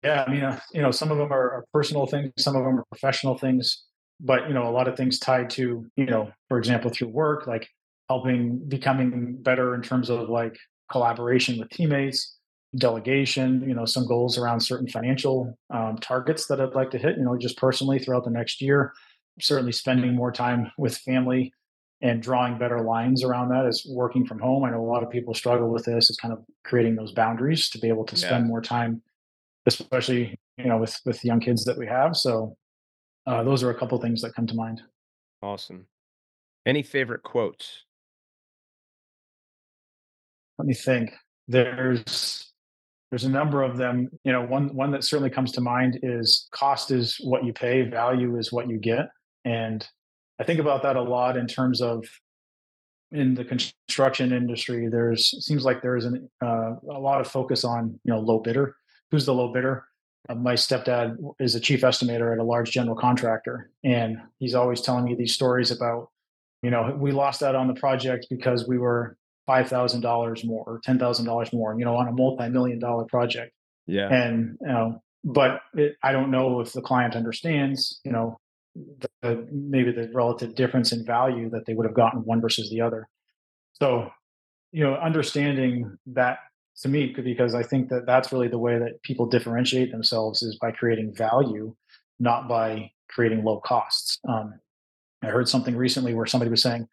Yeah, 0.03 0.25
I 0.27 0.31
mean, 0.31 0.43
uh, 0.43 0.59
you 0.73 0.81
know, 0.81 0.91
some 0.91 1.11
of 1.11 1.17
them 1.17 1.31
are, 1.31 1.51
are 1.51 1.65
personal 1.73 2.05
things, 2.07 2.31
some 2.37 2.55
of 2.55 2.63
them 2.63 2.79
are 2.79 2.85
professional 2.91 3.37
things 3.37 3.83
but 4.21 4.47
you 4.47 4.53
know 4.53 4.67
a 4.67 4.71
lot 4.71 4.87
of 4.87 4.95
things 4.95 5.19
tied 5.19 5.49
to 5.49 5.85
you 5.95 6.05
know 6.05 6.31
for 6.47 6.57
example 6.57 6.89
through 6.91 7.09
work 7.09 7.47
like 7.47 7.67
helping 8.09 8.61
becoming 8.67 9.37
better 9.41 9.73
in 9.73 9.81
terms 9.81 10.09
of 10.09 10.29
like 10.29 10.55
collaboration 10.91 11.57
with 11.57 11.69
teammates 11.69 12.37
delegation 12.77 13.63
you 13.67 13.73
know 13.73 13.85
some 13.85 14.07
goals 14.07 14.37
around 14.37 14.59
certain 14.61 14.87
financial 14.87 15.57
um, 15.73 15.97
targets 15.97 16.47
that 16.47 16.61
i'd 16.61 16.75
like 16.75 16.91
to 16.91 16.97
hit 16.97 17.17
you 17.17 17.23
know 17.23 17.37
just 17.37 17.57
personally 17.57 17.99
throughout 17.99 18.23
the 18.23 18.31
next 18.31 18.61
year 18.61 18.93
certainly 19.41 19.71
spending 19.71 20.15
more 20.15 20.31
time 20.31 20.71
with 20.77 20.97
family 20.97 21.53
and 22.01 22.21
drawing 22.21 22.57
better 22.57 22.81
lines 22.81 23.23
around 23.23 23.49
that 23.49 23.65
is 23.65 23.85
working 23.89 24.25
from 24.25 24.39
home 24.39 24.63
i 24.63 24.69
know 24.69 24.81
a 24.81 24.91
lot 24.91 25.03
of 25.03 25.09
people 25.09 25.33
struggle 25.33 25.69
with 25.69 25.85
this 25.85 26.09
It's 26.09 26.19
kind 26.19 26.33
of 26.33 26.39
creating 26.63 26.95
those 26.95 27.11
boundaries 27.11 27.69
to 27.69 27.79
be 27.79 27.87
able 27.87 28.05
to 28.05 28.15
spend 28.15 28.45
yeah. 28.45 28.49
more 28.49 28.61
time 28.61 29.01
especially 29.65 30.39
you 30.57 30.65
know 30.65 30.77
with 30.77 30.99
with 31.05 31.23
young 31.23 31.39
kids 31.39 31.63
that 31.65 31.77
we 31.77 31.87
have 31.87 32.15
so 32.15 32.55
uh, 33.27 33.43
those 33.43 33.63
are 33.63 33.69
a 33.69 33.77
couple 33.77 33.99
things 33.99 34.21
that 34.21 34.33
come 34.33 34.47
to 34.47 34.55
mind. 34.55 34.81
Awesome. 35.41 35.85
Any 36.65 36.83
favorite 36.83 37.23
quotes? 37.23 37.83
Let 40.57 40.67
me 40.67 40.73
think. 40.73 41.11
There's 41.47 42.51
there's 43.09 43.23
a 43.23 43.29
number 43.29 43.63
of 43.63 43.77
them. 43.77 44.09
You 44.23 44.31
know, 44.31 44.41
one 44.41 44.73
one 44.75 44.91
that 44.91 45.03
certainly 45.03 45.29
comes 45.29 45.51
to 45.53 45.61
mind 45.61 45.99
is 46.03 46.47
cost 46.51 46.91
is 46.91 47.17
what 47.23 47.43
you 47.43 47.53
pay, 47.53 47.81
value 47.83 48.37
is 48.37 48.51
what 48.51 48.69
you 48.69 48.77
get, 48.77 49.09
and 49.45 49.87
I 50.39 50.43
think 50.43 50.59
about 50.59 50.83
that 50.83 50.95
a 50.95 51.01
lot 51.01 51.37
in 51.37 51.47
terms 51.47 51.81
of 51.81 52.05
in 53.11 53.35
the 53.35 53.43
construction 53.43 54.31
industry. 54.31 54.87
There's 54.87 55.45
seems 55.45 55.65
like 55.65 55.81
there 55.81 55.97
is 55.97 56.05
an, 56.05 56.29
uh, 56.43 56.75
a 56.89 56.99
lot 56.99 57.21
of 57.21 57.27
focus 57.27 57.63
on 57.63 57.99
you 58.03 58.13
know 58.13 58.19
low 58.19 58.39
bidder. 58.39 58.75
Who's 59.11 59.25
the 59.25 59.33
low 59.33 59.51
bidder? 59.51 59.85
Uh, 60.29 60.35
my 60.35 60.53
stepdad 60.53 61.17
is 61.39 61.55
a 61.55 61.59
chief 61.59 61.81
estimator 61.81 62.31
at 62.31 62.39
a 62.39 62.43
large 62.43 62.71
general 62.71 62.95
contractor 62.95 63.71
and 63.83 64.17
he's 64.37 64.53
always 64.53 64.79
telling 64.79 65.03
me 65.03 65.15
these 65.15 65.33
stories 65.33 65.71
about 65.71 66.09
you 66.61 66.69
know 66.69 66.95
we 66.99 67.11
lost 67.11 67.41
out 67.41 67.55
on 67.55 67.67
the 67.67 67.73
project 67.73 68.27
because 68.29 68.67
we 68.67 68.77
were 68.77 69.17
$5000 69.49 70.45
more 70.45 70.63
or 70.67 70.79
$10000 70.87 71.53
more 71.53 71.75
you 71.77 71.85
know 71.85 71.95
on 71.95 72.07
a 72.07 72.11
multi-million 72.11 72.77
dollar 72.77 73.05
project 73.05 73.51
yeah 73.87 74.09
and 74.09 74.57
you 74.61 74.67
know 74.67 75.01
but 75.23 75.61
it, 75.73 75.95
i 76.03 76.11
don't 76.11 76.29
know 76.29 76.59
if 76.59 76.71
the 76.71 76.81
client 76.81 77.15
understands 77.15 77.99
you 78.05 78.11
know 78.11 78.37
the, 78.75 79.47
maybe 79.51 79.91
the 79.91 80.09
relative 80.13 80.55
difference 80.55 80.91
in 80.91 81.05
value 81.05 81.49
that 81.49 81.65
they 81.65 81.73
would 81.73 81.85
have 81.85 81.95
gotten 81.95 82.21
one 82.21 82.41
versus 82.41 82.69
the 82.69 82.81
other 82.81 83.07
so 83.73 84.09
you 84.71 84.83
know 84.83 84.95
understanding 84.95 85.97
that 86.05 86.39
to 86.81 86.89
me 86.89 87.13
because 87.15 87.53
I 87.53 87.63
think 87.63 87.89
that 87.89 88.05
that's 88.05 88.31
really 88.31 88.47
the 88.47 88.57
way 88.57 88.79
that 88.79 89.01
people 89.03 89.25
differentiate 89.25 89.91
themselves 89.91 90.41
is 90.41 90.57
by 90.57 90.71
creating 90.71 91.13
value, 91.13 91.75
not 92.19 92.47
by 92.47 92.91
creating 93.09 93.43
low 93.43 93.59
costs. 93.59 94.19
Um, 94.27 94.59
I 95.21 95.27
heard 95.27 95.47
something 95.47 95.75
recently 95.75 96.13
where 96.13 96.25
somebody 96.25 96.49
was 96.49 96.61
saying, 96.61 96.87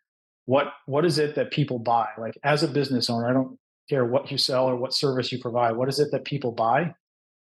"What 0.45 0.73
what 0.87 1.05
is 1.05 1.19
it 1.19 1.35
that 1.37 1.51
people 1.51 1.79
buy? 1.79 2.09
Like 2.19 2.37
as 2.45 2.63
a 2.63 2.69
business 2.69 3.09
owner, 3.09 3.29
I 3.29 3.33
don't 3.33 3.59
care 3.89 4.05
what 4.05 4.31
you 4.31 4.37
sell 4.37 4.67
or 4.67 4.77
what 4.77 4.93
service 4.93 5.33
you 5.33 5.39
provide. 5.39 5.77
What 5.77 5.89
is 5.89 5.99
it 5.99 6.11
that 6.13 6.25
people 6.25 6.53
buy? 6.53 6.95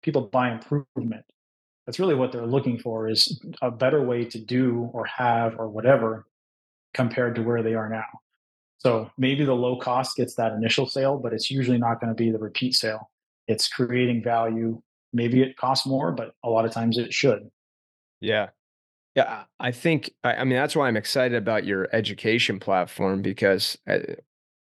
People 0.03 0.29
buy 0.31 0.51
improvement. 0.51 1.25
That's 1.87 1.99
really 1.99 2.15
what 2.15 2.31
they're 2.31 2.45
looking 2.45 2.77
for 2.77 3.09
is 3.09 3.41
a 3.61 3.71
better 3.71 4.03
way 4.03 4.25
to 4.25 4.39
do 4.39 4.89
or 4.93 5.05
have 5.05 5.57
or 5.57 5.69
whatever 5.69 6.27
compared 6.93 7.35
to 7.35 7.41
where 7.41 7.63
they 7.63 7.73
are 7.73 7.89
now. 7.89 8.05
So 8.79 9.09
maybe 9.17 9.45
the 9.45 9.55
low 9.55 9.77
cost 9.77 10.17
gets 10.17 10.35
that 10.35 10.51
initial 10.51 10.85
sale, 10.85 11.17
but 11.17 11.33
it's 11.33 11.49
usually 11.49 11.77
not 11.79 11.99
going 11.99 12.09
to 12.09 12.15
be 12.15 12.29
the 12.29 12.37
repeat 12.37 12.75
sale. 12.75 13.09
It's 13.47 13.67
creating 13.67 14.21
value. 14.21 14.81
Maybe 15.13 15.41
it 15.41 15.57
costs 15.57 15.87
more, 15.87 16.11
but 16.11 16.33
a 16.43 16.49
lot 16.49 16.65
of 16.65 16.71
times 16.71 16.97
it 16.97 17.13
should. 17.13 17.49
Yeah. 18.19 18.49
Yeah, 19.15 19.45
I 19.59 19.71
think 19.71 20.11
I 20.23 20.43
mean 20.43 20.57
that's 20.57 20.75
why 20.75 20.87
I'm 20.87 20.95
excited 20.95 21.35
about 21.35 21.65
your 21.65 21.87
education 21.91 22.59
platform 22.59 23.23
because 23.23 23.75
uh, 23.89 23.97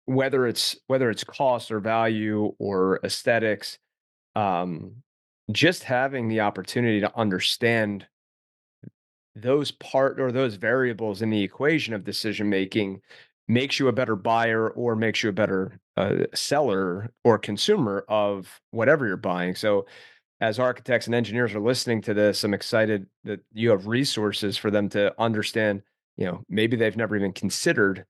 whether 0.05 0.47
it's 0.47 0.77
whether 0.87 1.09
it's 1.09 1.25
cost 1.25 1.71
or 1.71 1.81
value 1.81 2.53
or 2.57 3.01
aesthetics, 3.03 3.79
um, 4.33 5.03
just 5.51 5.83
having 5.83 6.27
the 6.27 6.41
opportunity 6.41 6.99
to 6.99 7.17
understand 7.17 8.07
those 9.35 9.71
part 9.71 10.19
or 10.19 10.31
those 10.31 10.55
variables 10.55 11.21
in 11.21 11.29
the 11.29 11.43
equation 11.43 11.93
of 11.93 12.03
decision 12.03 12.49
making 12.49 13.01
makes 13.47 13.79
you 13.79 13.87
a 13.87 13.93
better 13.93 14.15
buyer 14.15 14.69
or 14.69 14.95
makes 14.95 15.21
you 15.21 15.29
a 15.29 15.33
better 15.33 15.79
uh, 15.97 16.23
seller 16.33 17.11
or 17.23 17.37
consumer 17.37 18.05
of 18.07 18.59
whatever 18.71 19.05
you're 19.05 19.17
buying. 19.17 19.53
So 19.53 19.85
as 20.41 20.57
architects 20.57 21.05
and 21.05 21.15
engineers 21.15 21.53
are 21.53 21.59
listening 21.59 22.01
to 22.03 22.13
this, 22.13 22.43
I'm 22.43 22.53
excited 22.53 23.07
that 23.23 23.41
you 23.53 23.69
have 23.69 23.87
resources 23.87 24.57
for 24.57 24.71
them 24.71 24.89
to 24.89 25.13
understand, 25.21 25.83
you 26.17 26.25
know, 26.25 26.43
maybe 26.49 26.75
they've 26.75 26.97
never 26.97 27.15
even 27.15 27.33
considered 27.33 28.05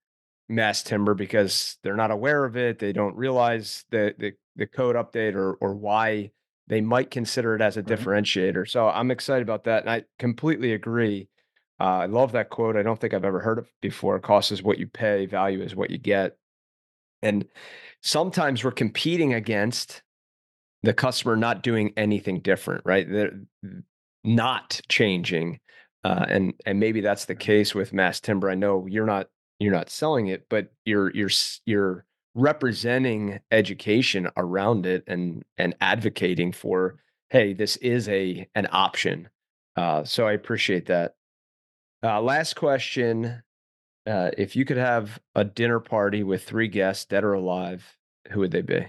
mass 0.47 0.83
timber 0.83 1.13
because 1.13 1.77
they're 1.83 1.95
not 1.95 2.11
aware 2.11 2.45
of 2.45 2.55
it. 2.55 2.79
They 2.79 2.93
don't 2.93 3.15
realize 3.15 3.83
the 3.89 4.15
the, 4.17 4.33
the 4.55 4.67
code 4.67 4.95
update 4.95 5.35
or 5.35 5.53
or 5.55 5.75
why 5.75 6.31
they 6.67 6.81
might 6.81 7.11
consider 7.11 7.55
it 7.55 7.61
as 7.61 7.77
a 7.77 7.81
Right. 7.81 7.89
differentiator. 7.97 8.67
So 8.69 8.87
I'm 8.87 9.11
excited 9.11 9.43
about 9.43 9.65
that. 9.65 9.81
And 9.83 9.89
I 9.89 10.03
completely 10.19 10.73
agree. 10.73 11.29
Uh, 11.79 11.83
I 11.83 12.05
love 12.05 12.31
that 12.31 12.49
quote. 12.49 12.75
I 12.75 12.83
don't 12.83 12.99
think 12.99 13.13
I've 13.13 13.25
ever 13.25 13.39
heard 13.39 13.59
it 13.59 13.65
before. 13.81 14.19
Cost 14.19 14.51
is 14.51 14.63
what 14.63 14.77
you 14.79 14.87
pay, 14.87 15.25
value 15.25 15.61
is 15.61 15.75
what 15.75 15.91
you 15.91 15.97
get. 15.97 16.37
And 17.21 17.45
sometimes 18.01 18.63
we're 18.63 18.71
competing 18.71 19.33
against 19.33 20.01
the 20.83 20.93
customer 20.93 21.35
not 21.35 21.63
doing 21.63 21.93
anything 21.97 22.39
different, 22.39 22.83
right? 22.85 23.09
They're 23.09 23.39
not 24.23 24.79
changing. 24.89 25.59
Uh, 26.03 26.25
and 26.29 26.53
and 26.65 26.79
maybe 26.79 27.01
that's 27.01 27.25
the 27.25 27.35
case 27.35 27.73
with 27.73 27.93
mass 27.93 28.19
timber. 28.19 28.49
I 28.49 28.55
know 28.55 28.85
you're 28.87 29.07
not 29.07 29.27
you're 29.59 29.73
not 29.73 29.89
selling 29.89 30.27
it, 30.27 30.45
but 30.49 30.71
you're 30.85 31.11
you're 31.11 31.31
you're 31.65 32.05
representing 32.35 33.39
education 33.51 34.29
around 34.37 34.85
it 34.85 35.03
and 35.07 35.43
and 35.57 35.73
advocating 35.81 36.51
for, 36.51 36.99
hey, 37.29 37.53
this 37.53 37.77
is 37.77 38.07
a 38.09 38.47
an 38.53 38.67
option. 38.71 39.29
Uh, 39.75 40.03
so 40.03 40.27
I 40.27 40.33
appreciate 40.33 40.85
that. 40.87 41.15
Uh, 42.03 42.21
last 42.21 42.55
question: 42.55 43.41
uh, 44.05 44.31
If 44.37 44.55
you 44.55 44.65
could 44.65 44.77
have 44.77 45.19
a 45.33 45.43
dinner 45.43 45.79
party 45.79 46.23
with 46.23 46.43
three 46.43 46.67
guests, 46.67 47.05
dead 47.05 47.23
or 47.23 47.33
alive, 47.33 47.97
who 48.31 48.41
would 48.41 48.51
they 48.51 48.61
be? 48.61 48.85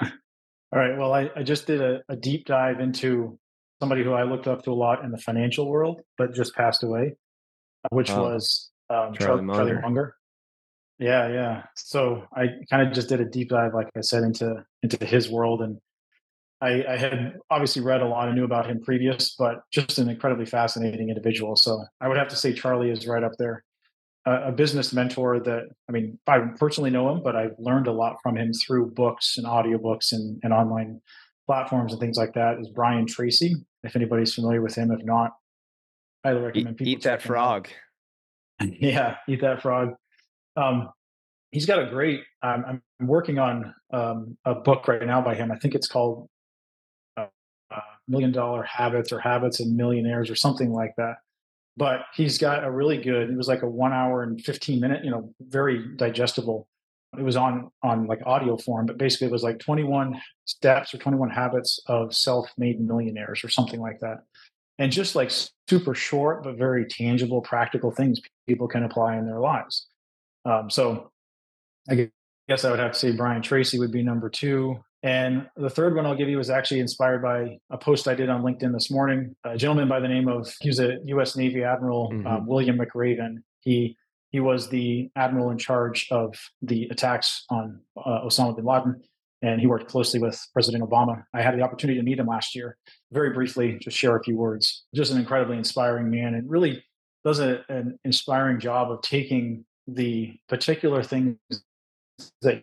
All 0.00 0.78
right. 0.78 0.96
Well, 0.96 1.12
I, 1.12 1.30
I 1.36 1.42
just 1.42 1.66
did 1.66 1.82
a, 1.82 2.00
a 2.08 2.16
deep 2.16 2.46
dive 2.46 2.80
into 2.80 3.38
somebody 3.78 4.02
who 4.02 4.12
I 4.12 4.22
looked 4.22 4.46
up 4.46 4.64
to 4.64 4.70
a 4.70 4.74
lot 4.74 5.04
in 5.04 5.10
the 5.10 5.18
financial 5.18 5.68
world, 5.68 6.00
but 6.16 6.32
just 6.32 6.54
passed 6.54 6.82
away, 6.82 7.12
uh, 7.84 7.88
which 7.90 8.10
Oh, 8.10 8.22
was 8.22 8.70
um, 8.88 9.12
Charlie 9.12 9.18
Charlie 9.18 9.42
Munger. 9.42 9.80
Munger. 9.82 10.16
Yeah, 10.98 11.28
yeah. 11.28 11.62
So 11.76 12.24
I 12.36 12.46
kind 12.70 12.86
of 12.86 12.94
just 12.94 13.08
did 13.08 13.20
a 13.20 13.24
deep 13.24 13.48
dive, 13.48 13.74
like 13.74 13.88
I 13.96 14.00
said, 14.00 14.22
into 14.22 14.64
into 14.82 15.04
his 15.04 15.30
world, 15.30 15.62
and 15.62 15.78
I, 16.62 16.84
I 16.88 16.96
had 16.96 17.38
obviously 17.50 17.82
read 17.82 18.02
a 18.02 18.06
lot 18.06 18.28
and 18.28 18.36
knew 18.36 18.44
about 18.44 18.70
him 18.70 18.80
previous, 18.80 19.34
but 19.36 19.62
just 19.72 19.98
an 19.98 20.08
incredibly 20.08 20.46
fascinating 20.46 21.08
individual. 21.08 21.56
So 21.56 21.84
I 22.00 22.06
would 22.06 22.16
have 22.16 22.28
to 22.28 22.36
say 22.36 22.52
Charlie 22.52 22.90
is 22.90 23.06
right 23.06 23.24
up 23.24 23.32
there. 23.36 23.64
A, 24.26 24.48
a 24.48 24.52
business 24.52 24.92
mentor 24.92 25.40
that 25.40 25.64
I 25.88 25.92
mean, 25.92 26.20
I 26.28 26.38
personally 26.56 26.90
know 26.90 27.10
him, 27.10 27.22
but 27.24 27.34
I've 27.34 27.56
learned 27.58 27.88
a 27.88 27.92
lot 27.92 28.18
from 28.22 28.36
him 28.36 28.52
through 28.52 28.92
books 28.92 29.36
and 29.36 29.44
audiobooks 29.44 30.12
and, 30.12 30.38
and 30.44 30.52
online 30.52 31.00
platforms 31.48 31.92
and 31.92 32.00
things 32.00 32.16
like 32.16 32.34
that. 32.34 32.60
Is 32.60 32.68
Brian 32.68 33.06
Tracy? 33.06 33.56
If 33.82 33.96
anybody's 33.96 34.32
familiar 34.32 34.62
with 34.62 34.76
him, 34.76 34.92
if 34.92 35.04
not, 35.04 35.32
highly 36.24 36.42
recommend 36.42 36.76
people 36.76 36.92
eat 36.92 37.02
that 37.02 37.14
him 37.14 37.14
out. 37.14 37.22
frog. 37.22 37.68
Yeah, 38.60 39.16
eat 39.28 39.40
that 39.40 39.60
frog. 39.60 39.94
Um, 40.56 40.90
he's 41.52 41.66
got 41.66 41.78
a 41.78 41.86
great. 41.86 42.22
I'm 42.42 42.82
working 43.00 43.38
on 43.38 43.72
um, 43.92 44.36
a 44.44 44.54
book 44.54 44.88
right 44.88 45.06
now 45.06 45.20
by 45.20 45.34
him. 45.36 45.52
I 45.52 45.56
think 45.56 45.74
it's 45.74 45.86
called 45.86 46.28
uh, 47.16 47.26
uh, 47.70 47.80
Million 48.08 48.32
Dollar 48.32 48.64
Habits 48.64 49.12
or 49.12 49.20
Habits 49.20 49.60
and 49.60 49.76
Millionaires 49.76 50.30
or 50.30 50.34
something 50.34 50.72
like 50.72 50.94
that. 50.96 51.16
But 51.76 52.00
he's 52.14 52.36
got 52.36 52.64
a 52.64 52.70
really 52.70 52.98
good. 52.98 53.30
It 53.30 53.36
was 53.36 53.48
like 53.48 53.62
a 53.62 53.68
one 53.68 53.92
hour 53.92 54.22
and 54.22 54.42
fifteen 54.42 54.80
minute. 54.80 55.04
You 55.04 55.10
know, 55.10 55.32
very 55.40 55.86
digestible. 55.96 56.66
It 57.16 57.22
was 57.22 57.36
on 57.36 57.70
on 57.82 58.06
like 58.06 58.20
audio 58.26 58.56
form, 58.56 58.86
but 58.86 58.98
basically 58.98 59.28
it 59.28 59.32
was 59.32 59.42
like 59.42 59.58
21 59.58 60.18
steps 60.46 60.94
or 60.94 60.98
21 60.98 61.28
habits 61.28 61.78
of 61.86 62.14
self-made 62.14 62.80
millionaires 62.80 63.44
or 63.44 63.50
something 63.50 63.80
like 63.80 64.00
that. 64.00 64.22
And 64.78 64.90
just 64.90 65.14
like 65.14 65.30
super 65.68 65.94
short 65.94 66.42
but 66.42 66.56
very 66.56 66.86
tangible, 66.86 67.42
practical 67.42 67.90
things 67.90 68.18
people 68.46 68.66
can 68.66 68.82
apply 68.82 69.18
in 69.18 69.26
their 69.26 69.40
lives. 69.40 69.88
Um, 70.44 70.70
so 70.70 71.10
I 71.88 72.10
guess 72.48 72.64
I 72.64 72.70
would 72.70 72.80
have 72.80 72.92
to 72.92 72.98
say 72.98 73.12
Brian 73.12 73.42
Tracy 73.42 73.78
would 73.78 73.92
be 73.92 74.02
number 74.02 74.28
two. 74.28 74.82
And 75.02 75.48
the 75.56 75.70
third 75.70 75.96
one 75.96 76.06
I'll 76.06 76.14
give 76.14 76.28
you 76.28 76.38
is 76.38 76.48
actually 76.48 76.80
inspired 76.80 77.22
by 77.22 77.58
a 77.70 77.78
post 77.78 78.06
I 78.06 78.14
did 78.14 78.28
on 78.28 78.42
LinkedIn 78.42 78.72
this 78.72 78.90
morning. 78.90 79.34
A 79.44 79.56
gentleman 79.56 79.88
by 79.88 79.98
the 79.98 80.06
name 80.06 80.28
of 80.28 80.52
he 80.60 80.68
was 80.68 80.78
a 80.78 80.98
U.S. 81.06 81.36
Navy 81.36 81.64
Admiral 81.64 82.10
hmm 82.10 82.26
um, 82.26 82.46
William 82.46 82.78
McRaven. 82.78 83.42
He 83.60 83.96
he 84.30 84.40
was 84.40 84.68
the 84.68 85.10
admiral 85.16 85.50
in 85.50 85.58
charge 85.58 86.08
of 86.10 86.34
the 86.62 86.88
attacks 86.90 87.44
on 87.50 87.80
uh, 87.96 88.22
Osama 88.24 88.56
bin 88.56 88.64
Laden, 88.64 89.02
and 89.42 89.60
he 89.60 89.66
worked 89.66 89.88
closely 89.88 90.20
with 90.20 90.40
President 90.52 90.82
Obama. 90.82 91.24
I 91.34 91.42
had 91.42 91.58
the 91.58 91.62
opportunity 91.62 91.98
to 91.98 92.04
meet 92.04 92.18
him 92.18 92.28
last 92.28 92.54
year. 92.54 92.78
Very 93.10 93.30
briefly, 93.30 93.78
just 93.80 93.96
share 93.96 94.16
a 94.16 94.22
few 94.22 94.36
words. 94.36 94.84
Just 94.94 95.12
an 95.12 95.18
incredibly 95.18 95.58
inspiring 95.58 96.10
man, 96.10 96.34
and 96.34 96.48
really 96.48 96.82
does 97.24 97.40
a, 97.40 97.64
an 97.68 97.98
inspiring 98.04 98.60
job 98.60 98.90
of 98.90 99.02
taking 99.02 99.64
the 99.86 100.34
particular 100.48 101.02
things 101.02 101.36
that 102.42 102.62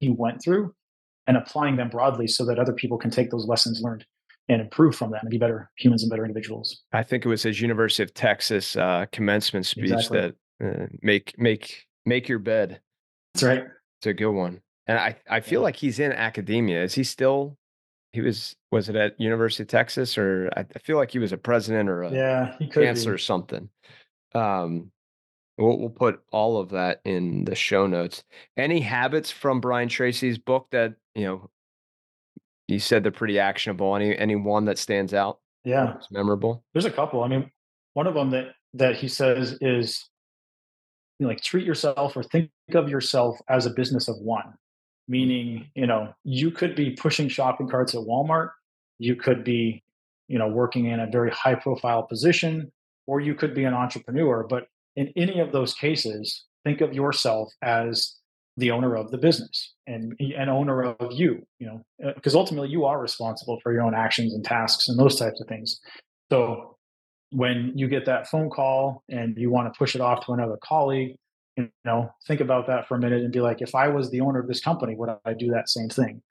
he 0.00 0.08
went 0.10 0.42
through 0.42 0.74
and 1.26 1.36
applying 1.36 1.76
them 1.76 1.88
broadly 1.88 2.26
so 2.26 2.44
that 2.44 2.58
other 2.58 2.72
people 2.72 2.98
can 2.98 3.10
take 3.10 3.30
those 3.30 3.46
lessons 3.46 3.80
learned 3.82 4.04
and 4.48 4.60
improve 4.60 4.94
from 4.94 5.10
them 5.10 5.20
and 5.22 5.30
be 5.30 5.38
better 5.38 5.70
humans 5.76 6.02
and 6.02 6.10
better 6.10 6.24
individuals. 6.24 6.82
I 6.92 7.02
think 7.02 7.24
it 7.24 7.28
was 7.28 7.42
his 7.42 7.60
University 7.60 8.02
of 8.02 8.14
Texas 8.14 8.76
uh, 8.76 9.06
commencement 9.12 9.66
speech 9.66 9.92
Exactly. 9.92 10.20
that 10.60 10.82
uh, 10.82 10.86
make 11.02 11.34
make 11.38 11.86
make 12.04 12.28
your 12.28 12.38
bed. 12.38 12.80
That's 13.34 13.42
right. 13.42 13.64
It's 13.98 14.06
a 14.06 14.14
good 14.14 14.30
one. 14.30 14.60
And 14.86 14.98
I 14.98 15.16
I 15.28 15.40
feel 15.40 15.60
Yeah. 15.60 15.64
like 15.64 15.76
he's 15.76 15.98
in 15.98 16.12
academia. 16.12 16.82
Is 16.82 16.94
he 16.94 17.02
still? 17.04 17.58
He 18.12 18.20
was 18.20 18.54
was 18.70 18.88
it 18.88 18.94
at 18.96 19.20
University 19.20 19.64
of 19.64 19.68
Texas 19.68 20.16
or 20.16 20.48
I, 20.56 20.60
I 20.60 20.78
feel 20.78 20.96
like 20.96 21.10
he 21.10 21.18
was 21.18 21.32
a 21.32 21.36
president 21.36 21.88
or 21.88 22.04
a 22.04 22.12
Yeah, 22.12 22.56
he 22.58 22.68
could 22.68 22.84
chancellor 22.84 23.14
or 23.14 23.18
something. 23.18 23.68
Um, 24.34 24.92
we'll 25.58 25.78
we'll 25.78 25.90
put 25.90 26.22
all 26.32 26.58
of 26.58 26.70
that 26.70 27.00
in 27.04 27.44
the 27.44 27.54
show 27.54 27.86
notes. 27.86 28.24
Any 28.56 28.80
habits 28.80 29.30
from 29.30 29.60
Brian 29.60 29.88
Tracy's 29.88 30.38
book 30.38 30.68
that 30.70 30.94
you 31.14 31.24
know 31.24 31.50
you 32.68 32.78
said 32.78 33.02
they're 33.02 33.12
pretty 33.12 33.38
actionable? 33.38 33.94
Any 33.96 34.16
any 34.16 34.36
one 34.36 34.64
that 34.66 34.78
stands 34.78 35.14
out? 35.14 35.40
Yeah. 35.64 35.96
It's 35.96 36.10
memorable. 36.10 36.64
There's 36.72 36.84
a 36.84 36.90
couple. 36.90 37.22
I 37.22 37.28
mean, 37.28 37.50
one 37.94 38.06
of 38.06 38.14
them 38.14 38.30
that 38.30 38.54
that 38.74 38.96
he 38.96 39.08
says 39.08 39.58
is 39.60 40.08
you 41.18 41.24
know, 41.24 41.28
like 41.28 41.40
treat 41.40 41.66
yourself 41.66 42.16
or 42.16 42.22
think 42.22 42.50
of 42.74 42.88
yourself 42.88 43.38
as 43.48 43.66
a 43.66 43.70
business 43.70 44.08
of 44.08 44.16
one. 44.18 44.54
Meaning, 45.08 45.70
you 45.74 45.86
know, 45.86 46.12
you 46.24 46.50
could 46.50 46.74
be 46.74 46.90
pushing 46.90 47.28
shopping 47.28 47.68
carts 47.68 47.94
at 47.94 48.00
Walmart, 48.00 48.50
you 48.98 49.14
could 49.14 49.44
be, 49.44 49.84
you 50.26 50.38
know, 50.38 50.48
working 50.48 50.86
in 50.86 50.98
a 50.98 51.06
very 51.06 51.30
high 51.30 51.54
profile 51.54 52.02
position, 52.02 52.72
or 53.06 53.20
you 53.20 53.34
could 53.34 53.54
be 53.54 53.64
an 53.64 53.72
entrepreneur. 53.72 54.44
But 54.48 54.66
in 54.96 55.12
any 55.16 55.40
of 55.40 55.52
those 55.52 55.74
cases, 55.74 56.44
think 56.64 56.80
of 56.80 56.94
yourself 56.94 57.52
as 57.62 58.16
the 58.56 58.70
owner 58.70 58.96
of 58.96 59.10
the 59.10 59.18
business 59.18 59.74
and 59.86 60.14
an 60.18 60.48
owner 60.48 60.82
of 60.82 61.12
you, 61.12 61.46
you 61.58 61.66
know, 61.66 62.14
because 62.14 62.34
ultimately 62.34 62.70
you 62.70 62.86
are 62.86 63.00
responsible 63.00 63.60
for 63.62 63.72
your 63.72 63.82
own 63.82 63.94
actions 63.94 64.32
and 64.32 64.44
tasks 64.44 64.88
and 64.88 64.98
those 64.98 65.18
types 65.18 65.40
of 65.40 65.46
things. 65.46 65.78
So 66.32 66.76
when 67.30 67.72
you 67.74 67.86
get 67.86 68.06
that 68.06 68.28
phone 68.28 68.48
call 68.48 69.02
and 69.10 69.36
you 69.36 69.50
want 69.50 69.72
to 69.72 69.76
push 69.76 69.94
it 69.94 70.00
off 70.00 70.24
to 70.26 70.32
another 70.32 70.56
colleague, 70.62 71.16
you 71.56 71.70
know, 71.84 72.10
think 72.26 72.40
about 72.40 72.66
that 72.66 72.88
for 72.88 72.96
a 72.96 72.98
minute 72.98 73.22
and 73.22 73.32
be 73.32 73.40
like, 73.40 73.60
if 73.60 73.74
I 73.74 73.88
was 73.88 74.10
the 74.10 74.20
owner 74.20 74.40
of 74.40 74.48
this 74.48 74.60
company, 74.60 74.94
would 74.94 75.10
I 75.24 75.34
do 75.34 75.50
that 75.50 75.68
same 75.68 75.88
thing? 75.88 76.22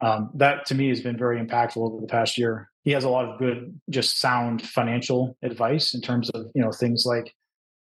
Um, 0.00 0.30
that 0.34 0.66
to 0.66 0.74
me 0.74 0.88
has 0.88 1.00
been 1.00 1.16
very 1.16 1.40
impactful 1.40 1.76
over 1.76 2.00
the 2.00 2.06
past 2.06 2.36
year. 2.36 2.70
He 2.82 2.90
has 2.90 3.04
a 3.04 3.08
lot 3.08 3.26
of 3.26 3.38
good, 3.38 3.78
just 3.90 4.20
sound 4.20 4.60
financial 4.62 5.36
advice 5.42 5.94
in 5.94 6.00
terms 6.00 6.28
of 6.30 6.46
you 6.54 6.62
know 6.62 6.72
things 6.72 7.04
like 7.06 7.34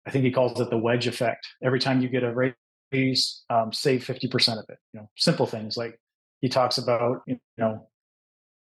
I 0.06 0.12
think 0.12 0.26
he 0.26 0.32
calls 0.32 0.60
it 0.60 0.70
the 0.70 0.78
wedge 0.78 1.08
effect. 1.08 1.48
Every 1.64 1.80
time 1.80 2.02
you 2.02 2.10
get 2.10 2.24
a 2.24 2.54
raise, 2.92 3.44
um, 3.50 3.72
save 3.72 4.04
fifty 4.04 4.28
percent 4.28 4.60
of 4.60 4.66
it. 4.70 4.78
You 4.94 5.02
know, 5.02 5.10
simple 5.16 5.46
things 5.46 5.78
like 5.78 6.00
he 6.42 6.50
talks 6.50 6.78
about. 6.78 7.22
You 7.26 7.40
know, 7.58 7.88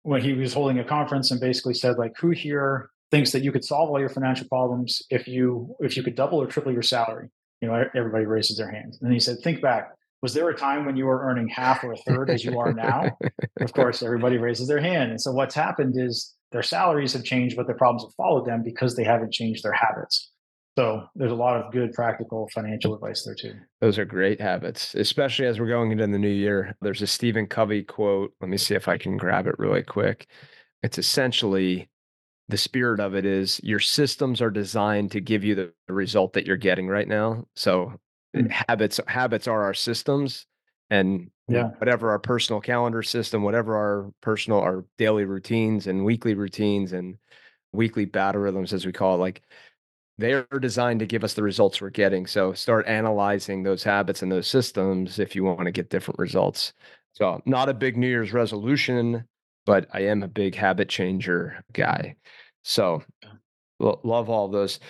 when 0.03 0.23
he 0.23 0.33
was 0.33 0.53
holding 0.53 0.79
a 0.79 0.85
conference 0.85 1.31
and 1.31 1.41
basically 1.41 1.75
said 1.75 1.99
like, 1.99 2.13
who 2.19 2.31
here 2.31 2.91
thinks 3.11 3.33
that 3.33 3.43
you 3.43 3.53
could 3.53 3.65
solve 3.65 3.91
all 3.91 4.01
your 4.01 4.09
financial 4.09 4.49
problems 4.49 5.03
if 5.11 5.27
you 5.27 5.75
if 5.81 5.97
you 5.97 6.03
could 6.03 6.15
double 6.15 6.41
or 6.41 6.47
triple 6.47 6.73
your 6.73 6.83
salary? 6.83 7.29
you 7.65 7.71
know, 7.71 7.85
everybody 7.95 8.27
raises 8.27 8.59
their 8.59 8.71
hands. 8.71 8.99
And 9.01 9.11
he 9.11 9.19
said, 9.19 9.39
think 9.43 9.63
back. 9.63 9.95
Was 10.21 10.35
there 10.35 10.49
a 10.51 10.57
time 10.57 10.85
when 10.85 10.97
you 10.97 11.07
were 11.07 11.25
earning 11.25 11.49
half 11.49 11.83
or 11.83 11.93
a 11.93 11.97
third 11.97 12.29
as 12.29 12.45
you 12.45 12.59
are 12.59 12.75
now? 12.75 13.11
of 13.61 13.73
course, 13.73 14.03
everybody 14.03 14.37
raises 14.37 14.69
their 14.69 14.81
hand. 14.81 15.11
And 15.11 15.21
so 15.21 15.33
what's 15.33 15.55
happened 15.55 15.95
is 15.99 16.35
their 16.53 16.63
salaries 16.63 17.15
have 17.15 17.25
changed, 17.25 17.57
but 17.57 17.67
their 17.67 17.77
problems 17.77 18.05
have 18.05 18.15
followed 18.17 18.47
them 18.47 18.63
because 18.63 18.97
they 18.97 19.05
haven't 19.05 19.33
changed 19.33 19.63
their 19.63 19.73
habits. 19.73 20.31
So 20.77 21.05
there's 21.15 21.31
a 21.31 21.37
lot 21.37 21.57
of 21.57 21.73
good 21.73 21.93
practical 21.93 22.49
financial 22.53 22.95
advice 22.95 23.23
there 23.25 23.35
too. 23.35 23.55
Those 23.81 23.97
are 23.99 24.05
great 24.05 24.41
habits, 24.41 24.95
especially 24.97 25.47
as 25.47 25.61
we're 25.61 25.69
going 25.69 25.93
into 25.93 26.07
the 26.07 26.19
new 26.19 26.29
year. 26.29 26.77
There's 26.81 27.03
a 27.03 27.07
Stephen 27.07 27.47
Covey 27.47 27.85
quote. 27.85 28.33
Let 28.41 28.51
me 28.51 28.57
see 28.57 28.75
if 28.75 28.89
I 28.89 28.99
can 28.99 29.17
grab 29.17 29.47
it 29.47 29.55
really 29.59 29.85
quick. 29.85 30.27
It's 30.83 30.99
essentially 30.99 31.89
the 32.49 32.57
spirit 32.57 33.01
of 33.01 33.15
it 33.15 33.25
is 33.25 33.61
your 33.63 33.79
systems 33.79 34.43
are 34.43 34.51
designed 34.51 35.13
to 35.13 35.21
give 35.21 35.45
you 35.45 35.55
the, 35.55 35.73
result 35.89 36.33
that 36.33 36.47
you're 36.47 36.57
getting 36.57 36.89
right 36.89 37.07
now. 37.07 37.45
So 37.55 37.93
mm. 38.37 38.51
habits 38.51 38.99
habits 39.07 39.47
are 39.47 39.63
our 39.63 39.75
systems 39.75 40.47
and 40.91 41.31
yeah. 41.47 41.71
whatever 41.79 42.11
our 42.11 42.19
personal 42.19 42.61
calendar 42.61 43.03
system, 43.03 43.43
whatever 43.43 43.77
our 43.77 44.11
personal 44.23 44.61
our 44.61 44.85
daily 44.99 45.25
routines 45.25 45.87
and 45.87 46.05
weekly 46.05 46.35
routines 46.35 46.93
and 46.93 47.17
weekly 47.73 48.07
battle 48.07 48.41
rhythms 48.41 48.73
as 48.73 48.87
we 48.87 48.93
call 48.93 49.17
it 49.17 49.19
like 49.19 49.43
they're 50.19 50.47
designed 50.61 51.01
to 51.01 51.07
give 51.07 51.25
us 51.25 51.35
the 51.35 51.43
results 51.43 51.81
we're 51.81 51.91
getting. 51.91 52.27
So 52.27 52.53
start 52.53 52.87
analyzing 52.87 53.63
those 53.63 53.83
habits 53.83 54.23
and 54.23 54.31
those 54.31 54.47
systems 54.47 55.19
if 55.19 55.35
you 55.35 55.45
want 55.45 55.65
to 55.65 55.73
get 55.73 55.91
different 55.91 56.19
results. 56.19 56.73
So 57.13 57.43
not 57.47 57.69
a 57.69 57.75
big 57.75 57.97
New 57.97 58.09
Year's 58.09 58.33
resolution, 58.33 59.25
but 59.67 59.89
I 59.93 60.01
am 60.03 60.23
a 60.23 60.29
big 60.29 60.55
habit 60.55 60.89
changer 60.89 61.63
guy. 61.73 62.17
So 62.63 63.03
lo- 63.81 64.01
love 64.05 64.31
all 64.31 64.49
those. 64.49 64.81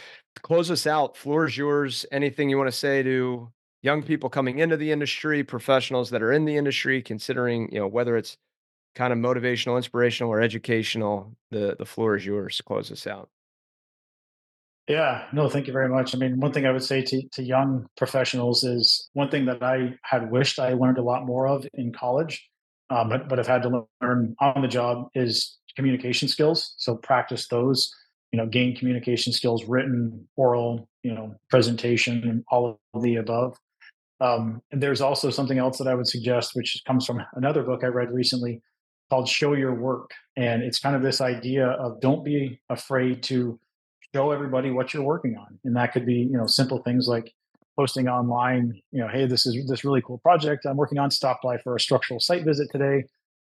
Close 0.42 0.70
us 0.70 0.86
out. 0.86 1.16
Floor 1.16 1.46
is 1.46 1.56
yours. 1.56 2.04
Anything 2.12 2.50
you 2.50 2.58
want 2.58 2.68
to 2.68 2.76
say 2.76 3.02
to 3.02 3.50
young 3.82 4.02
people 4.02 4.28
coming 4.28 4.58
into 4.58 4.76
the 4.76 4.90
industry, 4.90 5.44
professionals 5.44 6.10
that 6.10 6.22
are 6.22 6.32
in 6.32 6.44
the 6.44 6.56
industry, 6.56 7.02
considering, 7.02 7.70
you 7.70 7.78
know, 7.78 7.86
whether 7.86 8.16
it's 8.16 8.36
kind 8.94 9.12
of 9.12 9.18
motivational, 9.18 9.76
inspirational, 9.76 10.32
or 10.32 10.40
educational, 10.40 11.36
the 11.50 11.76
the 11.78 11.86
floor 11.86 12.16
is 12.16 12.24
yours. 12.24 12.60
Close 12.64 12.90
us 12.90 13.06
out. 13.06 13.28
Yeah, 14.88 15.24
no, 15.32 15.48
thank 15.48 15.66
you 15.66 15.72
very 15.72 15.88
much. 15.88 16.14
I 16.14 16.18
mean, 16.18 16.38
one 16.40 16.52
thing 16.52 16.66
I 16.66 16.70
would 16.70 16.82
say 16.82 17.00
to, 17.02 17.22
to 17.32 17.42
young 17.42 17.86
professionals 17.96 18.64
is 18.64 19.08
one 19.14 19.30
thing 19.30 19.46
that 19.46 19.62
I 19.62 19.94
had 20.02 20.30
wished 20.30 20.58
I 20.58 20.74
learned 20.74 20.98
a 20.98 21.02
lot 21.02 21.24
more 21.24 21.48
of 21.48 21.66
in 21.72 21.90
college, 21.92 22.46
um, 22.90 23.08
but 23.08 23.28
but 23.28 23.38
I've 23.38 23.46
had 23.46 23.62
to 23.62 23.86
learn 24.02 24.36
on 24.40 24.60
the 24.60 24.68
job 24.68 25.08
is 25.14 25.56
communication 25.74 26.28
skills. 26.28 26.74
So 26.76 26.96
practice 26.96 27.48
those. 27.48 27.92
You 28.32 28.38
know, 28.38 28.46
gain 28.46 28.76
communication 28.76 29.32
skills, 29.32 29.64
written, 29.64 30.26
oral, 30.36 30.88
you 31.04 31.14
know, 31.14 31.36
presentation, 31.50 32.28
and 32.28 32.44
all 32.50 32.80
of 32.92 33.02
the 33.02 33.16
above. 33.16 33.56
Um, 34.20 34.60
and 34.72 34.82
there's 34.82 35.00
also 35.00 35.30
something 35.30 35.56
else 35.56 35.78
that 35.78 35.86
I 35.86 35.94
would 35.94 36.08
suggest, 36.08 36.50
which 36.54 36.82
comes 36.84 37.06
from 37.06 37.22
another 37.34 37.62
book 37.62 37.84
I 37.84 37.86
read 37.86 38.10
recently 38.10 38.60
called 39.08 39.28
"Show 39.28 39.54
Your 39.54 39.72
Work," 39.74 40.10
and 40.36 40.62
it's 40.62 40.78
kind 40.80 40.96
of 40.96 41.02
this 41.02 41.20
idea 41.20 41.68
of 41.68 42.00
don't 42.00 42.24
be 42.24 42.60
afraid 42.68 43.22
to 43.24 43.58
show 44.14 44.30
everybody 44.30 44.70
what 44.70 44.94
you're 44.94 45.02
working 45.02 45.36
on. 45.36 45.58
And 45.64 45.76
that 45.76 45.92
could 45.92 46.06
be 46.06 46.14
you 46.14 46.36
know 46.38 46.46
simple 46.46 46.78
things 46.82 47.08
like 47.08 47.32
posting 47.76 48.06
online 48.06 48.80
you 48.92 49.00
know 49.00 49.08
hey 49.08 49.26
this 49.26 49.46
is 49.46 49.66
this 49.68 49.84
really 49.84 50.02
cool 50.02 50.18
project. 50.18 50.64
I'm 50.64 50.76
working 50.76 50.98
on 50.98 51.10
stop 51.10 51.40
by 51.42 51.58
for 51.58 51.74
a 51.74 51.80
structural 51.80 52.20
site 52.20 52.44
visit 52.44 52.68
today. 52.70 53.04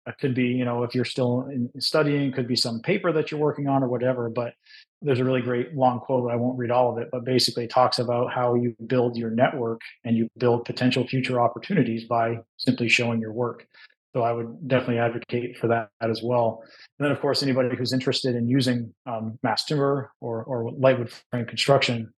It 0.07 0.15
could 0.19 0.35
be 0.35 0.45
you 0.45 0.65
know 0.65 0.83
if 0.83 0.95
you're 0.95 1.05
still 1.05 1.49
studying 1.79 2.31
could 2.31 2.47
be 2.47 2.55
some 2.55 2.81
paper 2.81 3.11
that 3.11 3.31
you're 3.31 3.39
working 3.39 3.67
on 3.67 3.83
or 3.83 3.87
whatever 3.87 4.29
but 4.29 4.53
there's 5.01 5.19
a 5.19 5.23
really 5.23 5.41
great 5.41 5.73
long 5.73 5.99
quote 5.99 6.31
i 6.31 6.35
won't 6.35 6.59
read 6.59 6.69
all 6.69 6.91
of 6.91 6.99
it 6.99 7.09
but 7.11 7.25
basically 7.25 7.63
it 7.63 7.71
talks 7.71 7.97
about 7.97 8.31
how 8.31 8.53
you 8.53 8.75
build 8.85 9.17
your 9.17 9.31
network 9.31 9.81
and 10.03 10.15
you 10.15 10.29
build 10.37 10.63
potential 10.63 11.07
future 11.07 11.41
opportunities 11.41 12.03
by 12.03 12.37
simply 12.57 12.87
showing 12.87 13.19
your 13.19 13.33
work 13.33 13.67
so 14.15 14.21
I 14.21 14.31
would 14.31 14.65
definitely 14.69 14.99
advocate 14.99 15.57
for 15.57 15.67
that 15.67 15.89
as 16.01 16.21
well. 16.23 16.63
And 16.97 17.05
then, 17.05 17.11
of 17.11 17.19
course, 17.19 17.43
anybody 17.43 17.75
who's 17.75 17.91
interested 17.91 18.33
in 18.33 18.47
using 18.47 18.93
um, 19.05 19.37
mass 19.43 19.65
timber 19.65 20.09
or, 20.21 20.41
or 20.45 20.71
lightwood 20.71 21.11
frame 21.29 21.45
construction, 21.45 22.13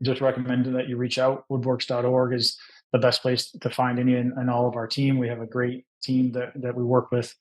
just 0.00 0.20
recommend 0.20 0.72
that 0.76 0.88
you 0.88 0.96
reach 0.96 1.18
out. 1.18 1.42
Woodworks.org 1.50 2.34
is 2.34 2.56
the 2.92 3.00
best 3.00 3.20
place 3.20 3.50
to 3.50 3.68
find 3.68 3.98
any 3.98 4.14
and, 4.14 4.32
and 4.34 4.48
all 4.48 4.68
of 4.68 4.76
our 4.76 4.86
team. 4.86 5.18
We 5.18 5.26
have 5.26 5.40
a 5.40 5.46
great 5.46 5.84
team 6.04 6.30
that, 6.32 6.52
that 6.54 6.76
we 6.76 6.84
work 6.84 7.10
with 7.10 7.34